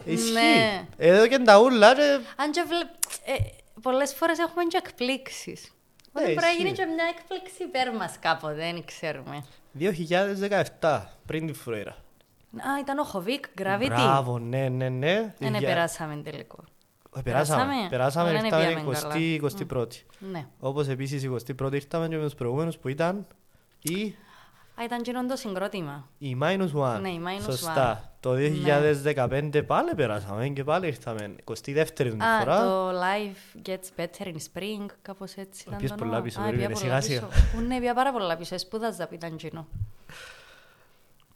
[0.05, 0.31] Ισχύει.
[0.33, 0.85] ναι.
[0.97, 2.19] Εδώ και τα ούλα και...
[2.35, 2.79] Αν και βλέ...
[3.35, 3.43] ε,
[3.81, 5.71] πολλές φορές έχουμε και εκπλήξεις.
[6.11, 6.57] Ναι, Μπορεί να ισχύει.
[6.57, 9.45] γίνει και μια έκπληξη υπέρ μας κάποτε, δεν ξέρουμε.
[10.81, 11.91] 2017, πριν τη Φρουέρα.
[11.91, 13.85] Α, ήταν ο Χοβίκ, Gravity.
[13.87, 15.33] Μπράβο, ναι, ναι, ναι.
[15.37, 16.63] Δεν Για- περάσαμε τελικό.
[17.17, 17.89] Ε, Περάσαμε, Περάσαμε.
[17.89, 20.05] περάσαμε, Αλλά δεν ήρθαμε πήγαμε 20, 21η.
[20.31, 20.45] Ναι.
[20.59, 23.25] Όπως επίσης η 21η ήρθαμε και με τους προηγούμενους που ήταν
[23.81, 24.15] η,
[24.79, 26.07] Α, ήταν κοινό το συγκρότημα.
[26.17, 26.97] η Minus One.
[27.01, 28.11] Ναι, η Minus Σωστά.
[28.19, 32.61] Το 2015 πάλι περάσαμε και πάλι ήρθαμε 22η την Α, φορά.
[32.63, 36.21] το Life Gets Better in Spring, κάπως έτσι ήταν Πήγες το πολλά όνομα.
[36.23, 37.19] πίσω, Α, περίμενε, πήγα σιγά πολλά σιγά.
[37.27, 37.57] πίσω.
[37.57, 39.67] Ού, Ναι, πήγα πάρα πολλά πίσω, σπούδαζα που ήταν κοινό.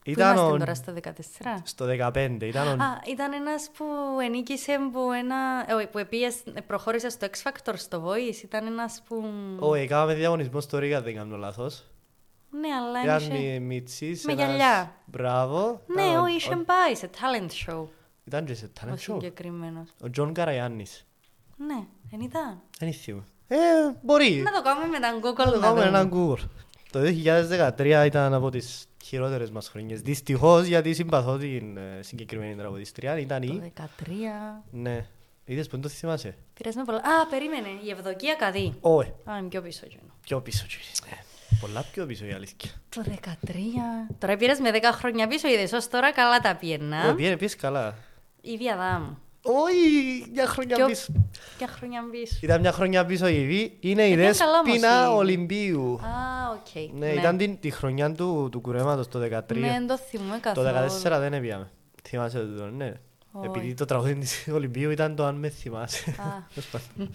[0.04, 1.62] Πού Ήταν είμαστε ο- τώρα στο 14.
[1.64, 2.84] στο 15, ήταν ο...
[2.84, 3.86] Α, ήταν ένας που
[4.24, 8.44] ενίκησε που, ένα, ε, όχι, που επίες, προχώρησε στο X Factor, στο Voice.
[8.44, 9.24] Ήταν ένας που...
[9.60, 11.84] Όχι, έκαναμε διαγωνισμό στο Ρίγα, δεν κάνω λάθος.
[12.50, 13.60] Ναι, αλλά Ήταν είχε...
[13.60, 14.94] μι- Μιτσής, με ένας- γυαλιά.
[15.06, 15.82] Μπράβο.
[15.88, 17.86] Ναι, Ήταν ο- όχι, είχε ο- πάει σε talent show.
[18.24, 18.98] Ήταν και σε Ο talent show.
[18.98, 19.90] συγκεκριμένος.
[20.04, 21.06] Ο Τζον Καραϊάννης.
[21.58, 22.62] Ναι, δεν ήταν.
[22.80, 23.24] Δεν θυμούμαι.
[23.48, 23.58] Ε,
[24.02, 24.42] μπορεί.
[24.46, 26.36] Να το κάνουμε με τα Να Google το να κάνουμε έναν δούμε.
[26.38, 26.48] Google.
[26.92, 30.02] Το 2013 ήταν από τις χειρότερες μας χρονιές.
[30.02, 33.20] Δυστυχώς γιατί συμπαθώ την ε, συγκεκριμένη τραγουδιστρία.
[33.20, 33.74] Ήταν Το η...
[33.78, 33.82] 13...
[34.72, 35.06] Ναι.
[35.46, 36.98] Είδες που δεν το θυμάσαι; Πήρες με πολλά...
[36.98, 38.74] Α, περίμενε, η Ευδοκία Καδί.
[38.82, 39.10] Όχι.
[39.10, 40.02] Α, είμαι πιο πίσω εκείνο.
[40.22, 40.66] Πιο πίσω.
[40.68, 40.86] κύριε.
[41.10, 41.18] Ναι.
[41.62, 42.72] Πολλά πιο πίσω η αλήθεια.
[42.90, 43.04] Το
[43.46, 43.54] 13...
[44.18, 47.14] Τώρα πήρες με 10 χρόνια πίσω, είδες, ως τώρα καλά τα Όχι, πιένα.
[47.16, 47.96] πήγαινε πίες καλά.
[48.42, 49.18] Ήβη Αδάμου.
[49.64, 51.12] Όχι, μια χρονιά Πιο- πίσω.
[51.58, 52.38] Ποια χρόνια πίσω.
[52.42, 53.78] Ήταν μια χρονιά πίσω η Ήβη.
[53.80, 55.94] Είναι η Ήταν καλά όμως Δέσποινα η- Ολυμπίου.
[55.94, 56.98] Α, οκ.
[57.00, 59.58] Ναι, ήταν την, τη χρονιά του, του κουρέματος το 13.
[59.60, 60.68] Ναι, δεν το θυμούμαι Το καθόλου.
[60.68, 61.70] 14 δεν έπιαμε.
[62.04, 62.94] Θυμάσαι το, ναι.
[63.32, 63.46] Όχι.
[63.48, 66.10] Επειδή το τραγούδι της Ολυμπίου ήταν το αν με θυμάσαι.
[66.10, 66.24] Α.
[66.54, 67.14] Τέλος πάντων.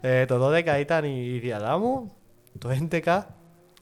[0.00, 2.12] ε, το 12 ήταν η Ήβη Αδάμου.
[2.58, 3.22] Το 11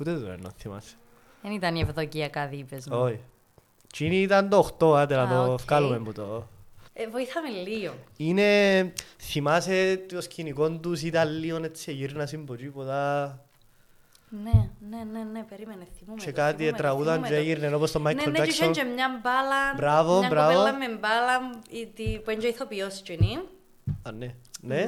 [0.01, 0.95] ούτε το ένα θυμάσαι.
[1.43, 2.99] Δεν ήταν η Ευδοκία Καδί, είπες μου.
[3.01, 3.21] Όχι.
[3.93, 5.61] Τζείνη ήταν το 8, άντε να Α, το οκ.
[5.61, 6.47] βγάλουμε που το...
[7.01, 7.95] Ε, βοήθα με λίγο.
[8.17, 13.25] Είναι, θυμάσαι το σκηνικό τους ήταν λίγο έτσι γύρνασαν από τίποτα
[14.29, 14.51] Ναι,
[14.91, 16.21] ναι, ναι, ναι, περίμενε, θυμούμαι.
[16.25, 17.41] και το, κάτι θυμούμαι το, τραγούδαν θυμούμαι και το.
[17.41, 18.73] έγιναν όπως το Ναι, Michael ναι, και είχε Jackson.
[18.73, 20.55] και μια μπάλα, Μπράβο, μια μπράβο.
[20.59, 23.39] κοπέλα με μπάλα η- τη- που είναι και ηθοποιός εκείνη.
[24.03, 24.35] Α, ναι.
[24.61, 24.85] Ναι.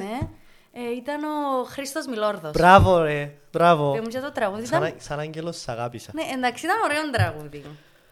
[0.73, 2.51] Ε, ήταν ο Χρήστος Μιλόρδος.
[2.51, 3.91] Μπράβο ρε, μπράβο.
[3.91, 4.93] Πες μου και το τραγούδι Σαν, ήταν...
[4.95, 6.11] α- σαν άγγελος σ' αγάπησα.
[6.13, 7.63] Ναι, εντάξει, ήταν ωραίο τραγούδι.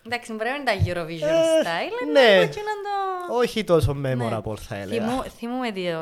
[0.06, 2.20] Εντάξει, μπορεί να είναι τα Eurovision Ε, style, ναι.
[2.22, 2.42] ναι.
[2.42, 2.64] εκείνο
[3.28, 3.36] το...
[3.36, 4.14] Όχι τόσο Ναι.
[4.16, 5.08] memorable θα έλεγα.
[5.08, 5.96] Θυμού- Θυμούμαι τη, ε,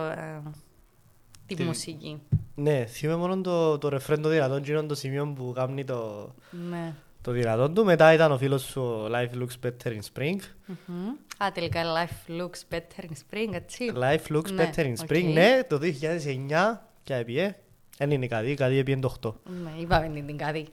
[1.46, 2.22] τη Τι- μουσική.
[2.56, 6.30] Ναι, θυμάμαι μόνο το, το ρεφρέν το δυνατόν και είναι το σημείο που κάνει το,
[6.70, 6.94] Ναι.
[7.22, 7.86] το δυνατόν του.
[7.86, 10.36] Μετά ήταν ο φίλος σου ο Life Looks Better in Spring.
[10.86, 11.08] Μμμ.
[11.44, 13.92] Α, τελικά life looks better in spring, έτσι.
[14.00, 15.34] Life Looks Ναι, Better in Spring, OK.
[15.34, 17.56] ναι, το 2009 και έπιε.
[17.98, 19.34] Δεν είναι κάτι, κάτι έπιε το 8.
[19.64, 20.68] Ναι, είπαμε την την κάτι.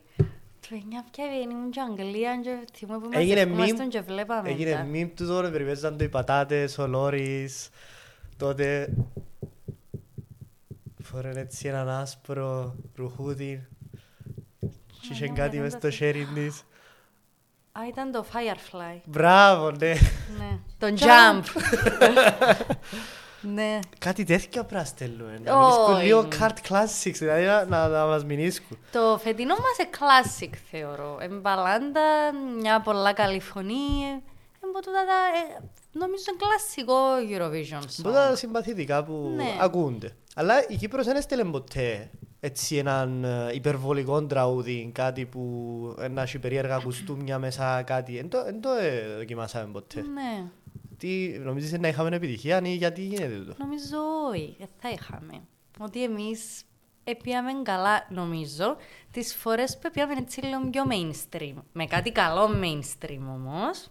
[0.68, 4.48] Το εννιά πια ήμουν και Αγγλία και θυμούμαι που Έγινε μαζευκούμασταν meme- και βλέπαμε.
[4.50, 4.82] Έγινε τα.
[4.82, 7.68] meme του τώρα, περιπαίζαν το οι πατάτες, ο Λόρις,
[8.36, 8.94] τότε
[11.02, 13.66] φορέν έτσι έναν άσπρο ρουχούδι
[15.00, 16.62] και είχε ναι, κάτι ναι, μες το στο θυμ- χέρι της.
[17.72, 19.00] Α, ήταν το Firefly.
[19.04, 19.94] Μπράβο, ναι.
[20.38, 20.58] Ναι.
[20.78, 21.42] Το Jump.
[23.44, 23.78] ναι.
[23.98, 25.40] Κάτι τέτοια πρέπει να στέλνουμε.
[25.44, 25.64] Να Όχι.
[25.64, 28.78] μιλήσκουν λίγο card classics, δηλαδή να, να, να μας μιλήσκουν.
[28.92, 31.18] Το φετινό μας είναι classic, θεωρώ.
[31.20, 32.00] Εμπαλάντα,
[32.60, 34.22] μια πολλά καλή φωνή.
[34.64, 35.18] Εμπο τούτα τα...
[35.56, 36.96] ε, νομίζω είναι κλασικό
[37.30, 38.02] Eurovision song.
[38.02, 39.56] Πολλά συμπαθητικά που Ναι.
[39.60, 40.16] ακούνται.
[40.34, 45.40] Αλλά η Κύπρος δεν έστειλε ποτέ έτσι έναν ε, υπερβολικό τραγούδι, κάτι που
[46.00, 48.16] ε, να έχει περίεργα κουστούμια μέσα, κάτι.
[48.16, 50.00] Δεν το, εν το ε, δοκιμάσαμε ποτέ.
[50.00, 50.44] Ναι.
[51.04, 53.96] Τι, νομίζεις να είχαμε επιτυχία ή γιατί γίνεται τούτο; Νομίζω
[54.30, 55.40] όχι, δεν θα είχαμε.
[55.78, 56.62] Ότι εμείς
[57.04, 58.76] έπιαμε καλά, νομίζω,
[59.10, 61.54] τις φορές που έπιαμε έτσι λίγο πιο mainstream.
[61.72, 63.88] Με κάτι καλό mainstream όμως.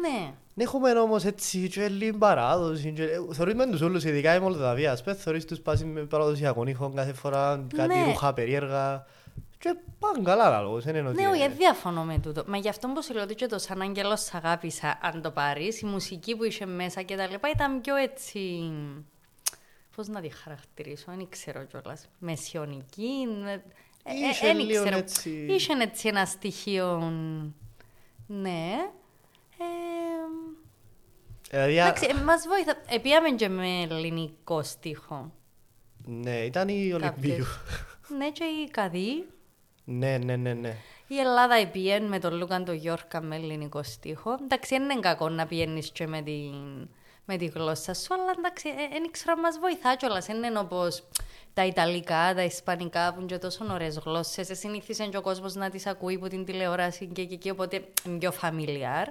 [0.00, 0.32] Ναι.
[0.56, 2.92] Έχουμε όμως έτσι και λίγη παράδοση.
[2.92, 6.00] και- ε, Θεωρείς με τους όλους, ειδικά η Μολδαβία, ας πες, θεωρείς τους πάσει με
[6.00, 8.04] παραδοσιακό ήχο κάθε φορά, κάτι Ναι.
[8.04, 9.06] ρούχα περίεργα.
[9.62, 11.22] Και πάνε καλά λαλός, δεν είναι ότι...
[11.22, 12.44] Ναι, όχι, δεν διαφωνώ με τούτο.
[12.46, 15.30] Μα γι' αυτό που σου λέω ότι και το Σαν Άγγελος σ' αγάπησα, αν το
[15.30, 18.72] πάρεις, η μουσική που είχε μέσα και τα λοιπά ήταν πιο έτσι...
[19.96, 22.08] Πώς να τη χαρακτηρίσω, δεν ξέρω κιόλας.
[22.18, 23.26] Μεσιονική,
[24.04, 24.96] ε, Είχε ε, λίγο ξέρω.
[24.96, 27.12] έτσι- Είχε έτσι ένα στοιχείο,
[28.26, 28.70] ναι.
[29.58, 29.64] Ε,
[31.50, 32.76] Δηλαδή, α- εντάξει, ε, μας βοήθα.
[32.88, 35.32] Επίαμε και με ελληνικό στίχο.
[36.04, 37.00] Ναι, ήταν η Ολυμπίου.
[37.00, 37.46] Κάποιες.
[38.18, 39.26] Ναι, και η Καδί.
[39.84, 40.76] Ναι, ναι, ναι, ναι.
[41.06, 44.38] Η Ελλάδα επίεν με τον Λούκαν τον Γιώργα με ελληνικό στίχο.
[44.42, 46.50] Εντάξει, δεν είναι κακό να πιένεις και με τη,
[47.24, 50.26] με τη γλώσσα σου, αλλά εντάξει, δεν ξέρω, μας βοηθά κιόλας.
[50.26, 51.02] Δεν είναι όπως
[51.54, 54.50] τα Ιταλικά, τα Ισπανικά που είναι και τόσο ωραίες γλώσσες.
[54.50, 58.18] Ε, Συνήθισε και ο κόσμος να τις ακούει από την τηλεόραση και εκεί, οπότε είναι
[58.18, 59.06] πιο familiar.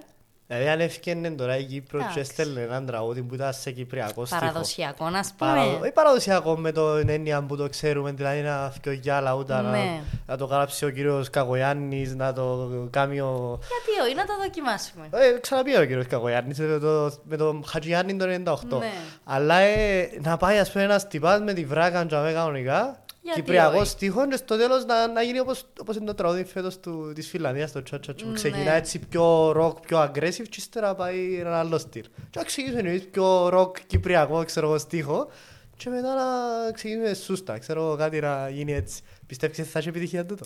[0.52, 2.20] Δηλαδή αν έφυγαινε τώρα η Κύπρος και Εντάξει.
[2.20, 4.39] έστελνε έναν τραγούδι που ήταν σε κυπριακό στίχο.
[4.39, 5.52] Παραδοσιακό, να πούμε.
[5.52, 5.80] Παραδο...
[5.82, 10.02] Όχι παραδοσιακό με την έννοια που το ξέρουμε, δηλαδή να φύγει για λαούτα, να, Ναι.
[10.28, 13.60] να το γράψει ο κύριος Κακογιάννης, να το κάνει ο...
[13.60, 15.08] Γιατί όχι, να το δοκιμάσουμε.
[15.12, 18.78] Ε, ξαναπεί ο κύριος Κακογιάννης με, το, με τον Χατζιάννη το 98.
[18.80, 18.91] Ναι.
[19.24, 23.01] Αλλά ε, να πάει ας πούμε ένας τυπάς με τη βράκα και με κανονικά, Γιατί
[23.34, 26.80] κυπριακός όχι; στίχο και στο τέλος να, να γίνει όπως, όπως είναι το τραγούδι φέτος
[26.80, 28.38] του, της Φιλανδίας, το τσατσατσου, που Ναι.
[28.38, 32.04] ξεκινά έτσι πιο ροκ, πιο aggressive και ύστερα πάει ένα άλλο στυλ.
[32.30, 35.30] Και να ξεκινήσουμε εμείς πιο ροκ, κυπριακό, ξέρω εγώ, στίχο
[35.78, 36.24] και μετά να
[36.72, 39.02] ξεκινήσουμε σούστα, ξέρω εγώ, κάτι να γίνει έτσι.
[39.28, 40.46] Πιστεύεις ότι θα έχει επιτυχία τούτο;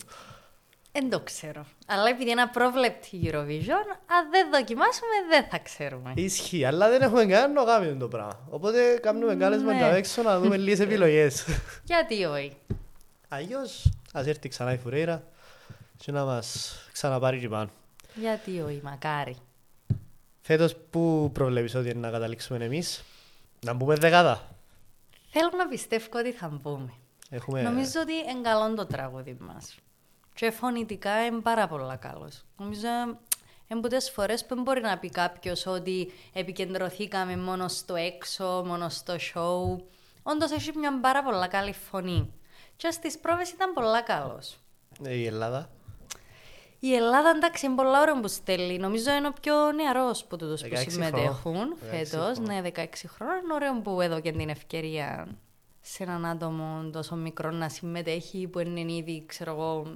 [0.98, 1.66] Δεν το ξέρω.
[1.88, 6.12] Αλλά επειδή είναι απρόβλεπτη η Eurovision, αν δεν δοκιμάσουμε, δεν θα ξέρουμε.
[6.16, 8.40] Ισχύει, αλλά δεν έχουμε κανένα να κάνουμε το πράγμα.
[8.50, 9.78] Οπότε κάνουμε κάλεσμα Ναι.
[9.78, 11.46] για έξω να δούμε λίγες επιλογές.
[11.84, 12.58] Γιατί όχι;
[13.30, 15.24] Αλλιώς, ας έρθει ξανά η Φουρέιρα
[15.98, 17.70] και να μας ξαναπάρει και πάνω.
[18.16, 19.36] Γιατί όχι, μακάρι.
[20.42, 23.04] Φέτος πού προβλέπεις ότι είναι να καταλήξουμε εμείς.
[23.66, 24.42] Να μπούμε δεκάδα;
[25.30, 26.94] Θέλω να πιστεύω ότι θα μπούμε.
[27.30, 27.62] Έχουμε...
[27.62, 29.76] Νομίζω ότι είναι καλό το τραγούδι μας.
[30.36, 32.44] Και φωνητικά είναι πάρα πολλά καλός.
[32.58, 32.88] Νομίζω
[33.68, 38.90] είναι πολλές φορές που δεν μπορεί να πει κάποιος ότι επικεντρωθήκαμε μόνο στο έξω, μόνο
[38.90, 39.84] στο show.
[40.24, 42.34] Όντως έχει μια πάρα πολλά καλή φωνή.
[42.76, 44.58] Και στις πρόβες ήταν πολλά καλός.
[45.04, 45.70] Ε, Η Ελλάδα.
[46.80, 48.78] Η Ελλάδα εντάξει είναι πολλά ώρα που στέλνει.
[48.78, 51.76] Νομίζω είναι ο πιο νεαρός που τούτους που 16 συμμετέχουν χρόνων.
[51.82, 52.10] 16 φέτος.
[52.10, 52.44] χρόνων.
[52.44, 53.42] Ναι, 16 χρόνια.
[53.44, 55.28] Είναι ωραίο που έδωκε την ευκαιρία
[55.82, 59.88] σε έναν άτομο τόσο μικρό να συμμετέχει που είναι ήδη, ξέρω εγώ,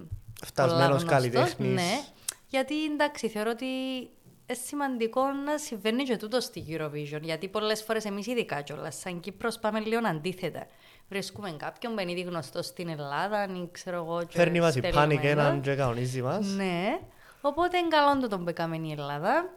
[0.46, 1.10] Φτασμένος πολλά γνωστός.
[1.10, 1.74] καλλιτέχνης.
[1.74, 2.00] Ναι,
[2.48, 7.22] γιατί εντάξει, θεωρώ ότι είναι σημαντικό να συμβαίνει και τούτο στη Eurovision.
[7.22, 10.68] Γιατί πολλές φορές εμείς ειδικά κιόλας, σαν Κύπρος, πάμε λίγο αντίθετα.
[11.10, 14.24] Βρίσκουμε κάποιον που είναι ήδη γνωστό στην Ελλάδα, ή ξέρω εγώ.
[14.24, 15.42] και Φέρνει μας η στέλνουμε πάνικ εδώ.
[15.42, 16.48] έναν και κανονίζει μας.
[16.48, 17.00] Ναι,
[17.42, 19.50] οπότε είναι καλό το τον που έκαμε η Ελλάδα.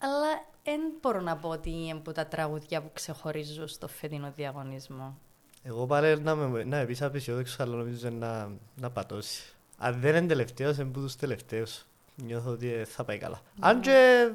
[0.00, 5.18] Αλλά δεν μπορώ να πω ότι είναι από τα τραγουδιά που ξεχωρίζουν στο φετινό διαγωνισμό.
[5.62, 9.42] Εγώ πάλι να με, να με πεις απεσιόδοξος, αλλά νομίζω να, να πατώσει.
[9.78, 11.86] Αν δεν είναι τελευταίος, είναι που τους τελευταίους.
[12.26, 13.40] Νιώθω ότι ε, θα πάει καλά.
[13.60, 14.28] Αν και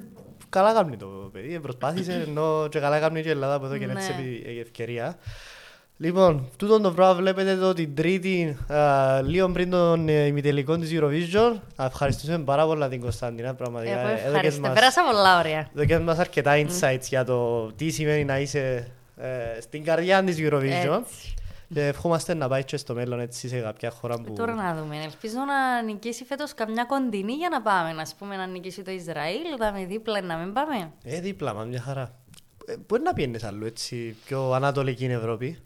[0.50, 3.78] καλά κάνει το παιδί, ε, προσπάθησε, ενώ και καλά κάνει και η Ελλάδα που εδώ
[3.78, 3.94] και Ναι.
[3.94, 5.18] έτσι επι- ευκαιρία.
[5.98, 10.90] Λοιπόν, τούτο το πράγμα βλέπετε εδώ την Τρίτη, α, λίγο πριν τον ε, ημιτελικό της
[10.94, 11.54] Eurovision.
[11.76, 14.00] Α, Ευχαριστούμε πάρα πολλά την Κωνσταντίνα, πραγματικά.
[14.00, 14.62] Εγώ Έδωκες ευχαριστώ.
[14.62, 15.68] μας- Πέρασα πολλά ωραία.
[15.76, 18.88] Έδωκες μας αρκετά insights για το τι σημαίνει να είσαι
[19.18, 21.00] ε, στην καρδιά της Eurovision.
[21.02, 21.34] Έτσι.
[21.74, 24.34] Και ευχόμαστε να πάει και στο μέλλον έτσι σε κάποια χώρα που...
[24.34, 25.04] Τώρα να δούμε.
[25.04, 27.94] Ελπίζω να νικήσει φέτος καμιά κοντινή για να πάμε.
[27.94, 30.92] Να πούμε να νικήσει το Ισραήλ, να με δίπλα να μην πάμε.
[31.04, 32.16] Ε, δίπλα μας, μια χαρά.
[32.66, 35.60] Ε, μπορεί να πιένεις αλλού έτσι, πιο ανατολική Ευρώπη.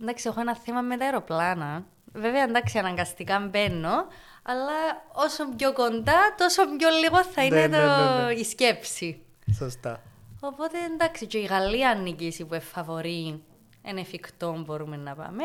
[0.00, 1.84] Εντάξει, έχω ένα θέμα με τα αεροπλάνα.
[2.12, 4.06] Βέβαια, εντάξει, αναγκαστικά μπαίνω,
[4.42, 8.16] αλλά όσο πιο κοντά, τόσο πιο λίγο θα Ναι, είναι ναι, το...
[8.16, 8.32] ναι, ναι.
[8.32, 9.22] η σκέψη.
[9.56, 10.02] Σωστά.
[10.40, 13.42] Οπότε εντάξει, και η Γαλλία αν νικήσει που εφαβορεί
[13.90, 15.44] είναι εφικτό μπορούμε να πάμε.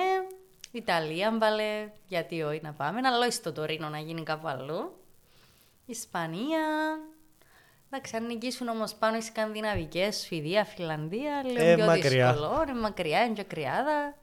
[0.71, 4.95] Η Ιταλία βάλε γιατί όχι να πάμε, αλλά όχι στο Τωρίνο να γίνει κάπου αλλού.
[5.85, 6.59] Η Ισπανία.
[7.89, 12.31] Εντάξει, αν νικήσουν όμως πάνω οι Σκανδιναβικές, Σουηδία, Φιλανδία, λίγο Ε, πιο μακριά.
[12.31, 12.63] δύσκολο.
[12.69, 14.15] Είναι μακριά, είναι και κρυάδα.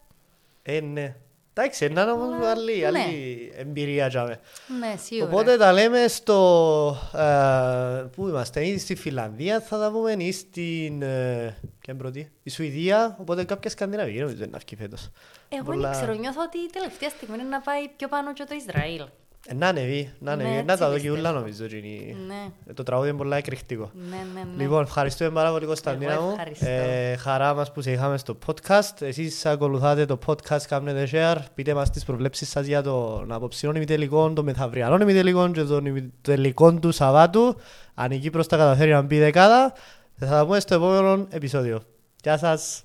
[0.63, 1.15] Ε, ναι.
[1.61, 2.87] Εντάξει, είναι όμως Αλλά, άλλη, ναι.
[2.87, 4.41] άλλη εμπειρία για μέ.
[4.79, 5.31] Ναι, σίγουρα.
[5.31, 6.97] Οπότε τα λέμε στο...
[7.15, 11.03] Ε, πού είμαστε, ή στη Φιλανδία θα τα πούμε, ή στην...
[11.03, 15.11] Ε, ποια είναι πρώτη, η Σουηδία, οπότε κάποια σκανδιναβική νομίζω είναι αυκή φέτος.
[15.49, 18.45] Εγώ Πολλά- δεν ξέρω, νιώθω ότι η τελευταία στιγμή είναι να πάει πιο πάνω και
[18.49, 19.05] το Ισραήλ.
[19.51, 21.17] Ε, να ανεβεί, να Ναι, ανεβεί, να έτσι τα δω και πιστεύω.
[21.19, 21.65] ούλα νομίζω.
[21.65, 22.17] εκείνη.
[22.27, 22.35] Ναι,
[22.67, 23.91] Ε, Το τραγούδι είναι πολλά εκρηκτικό.
[23.95, 24.41] ναι, ναι.
[24.57, 24.63] ναι.
[24.63, 26.31] Λοιπόν, ευχαριστούμε πάρα πολύ Κωνσταντίνα Εγώ μου.
[26.31, 26.67] ευχαριστώ.
[26.67, 29.01] Ε, χαρά μας που σε είχαμε στο podcast.
[29.03, 31.45] Εσείς ακολουθάτε το podcast, κάνετε share.
[31.55, 36.73] Πείτε μας τις προβλέψεις σας για τον απόψινο ημιτελικό, τον μεθαυριανό ημιτελικό και τον ημιτελικό
[36.73, 37.57] του Σαββάτου.
[37.95, 39.73] Αν η Κύπρος τα καταφέρει να μπει δεκάδα,
[40.17, 41.81] θα τα πούμε στο επόμενο επεισόδιο.
[42.23, 42.83] Γεια σας.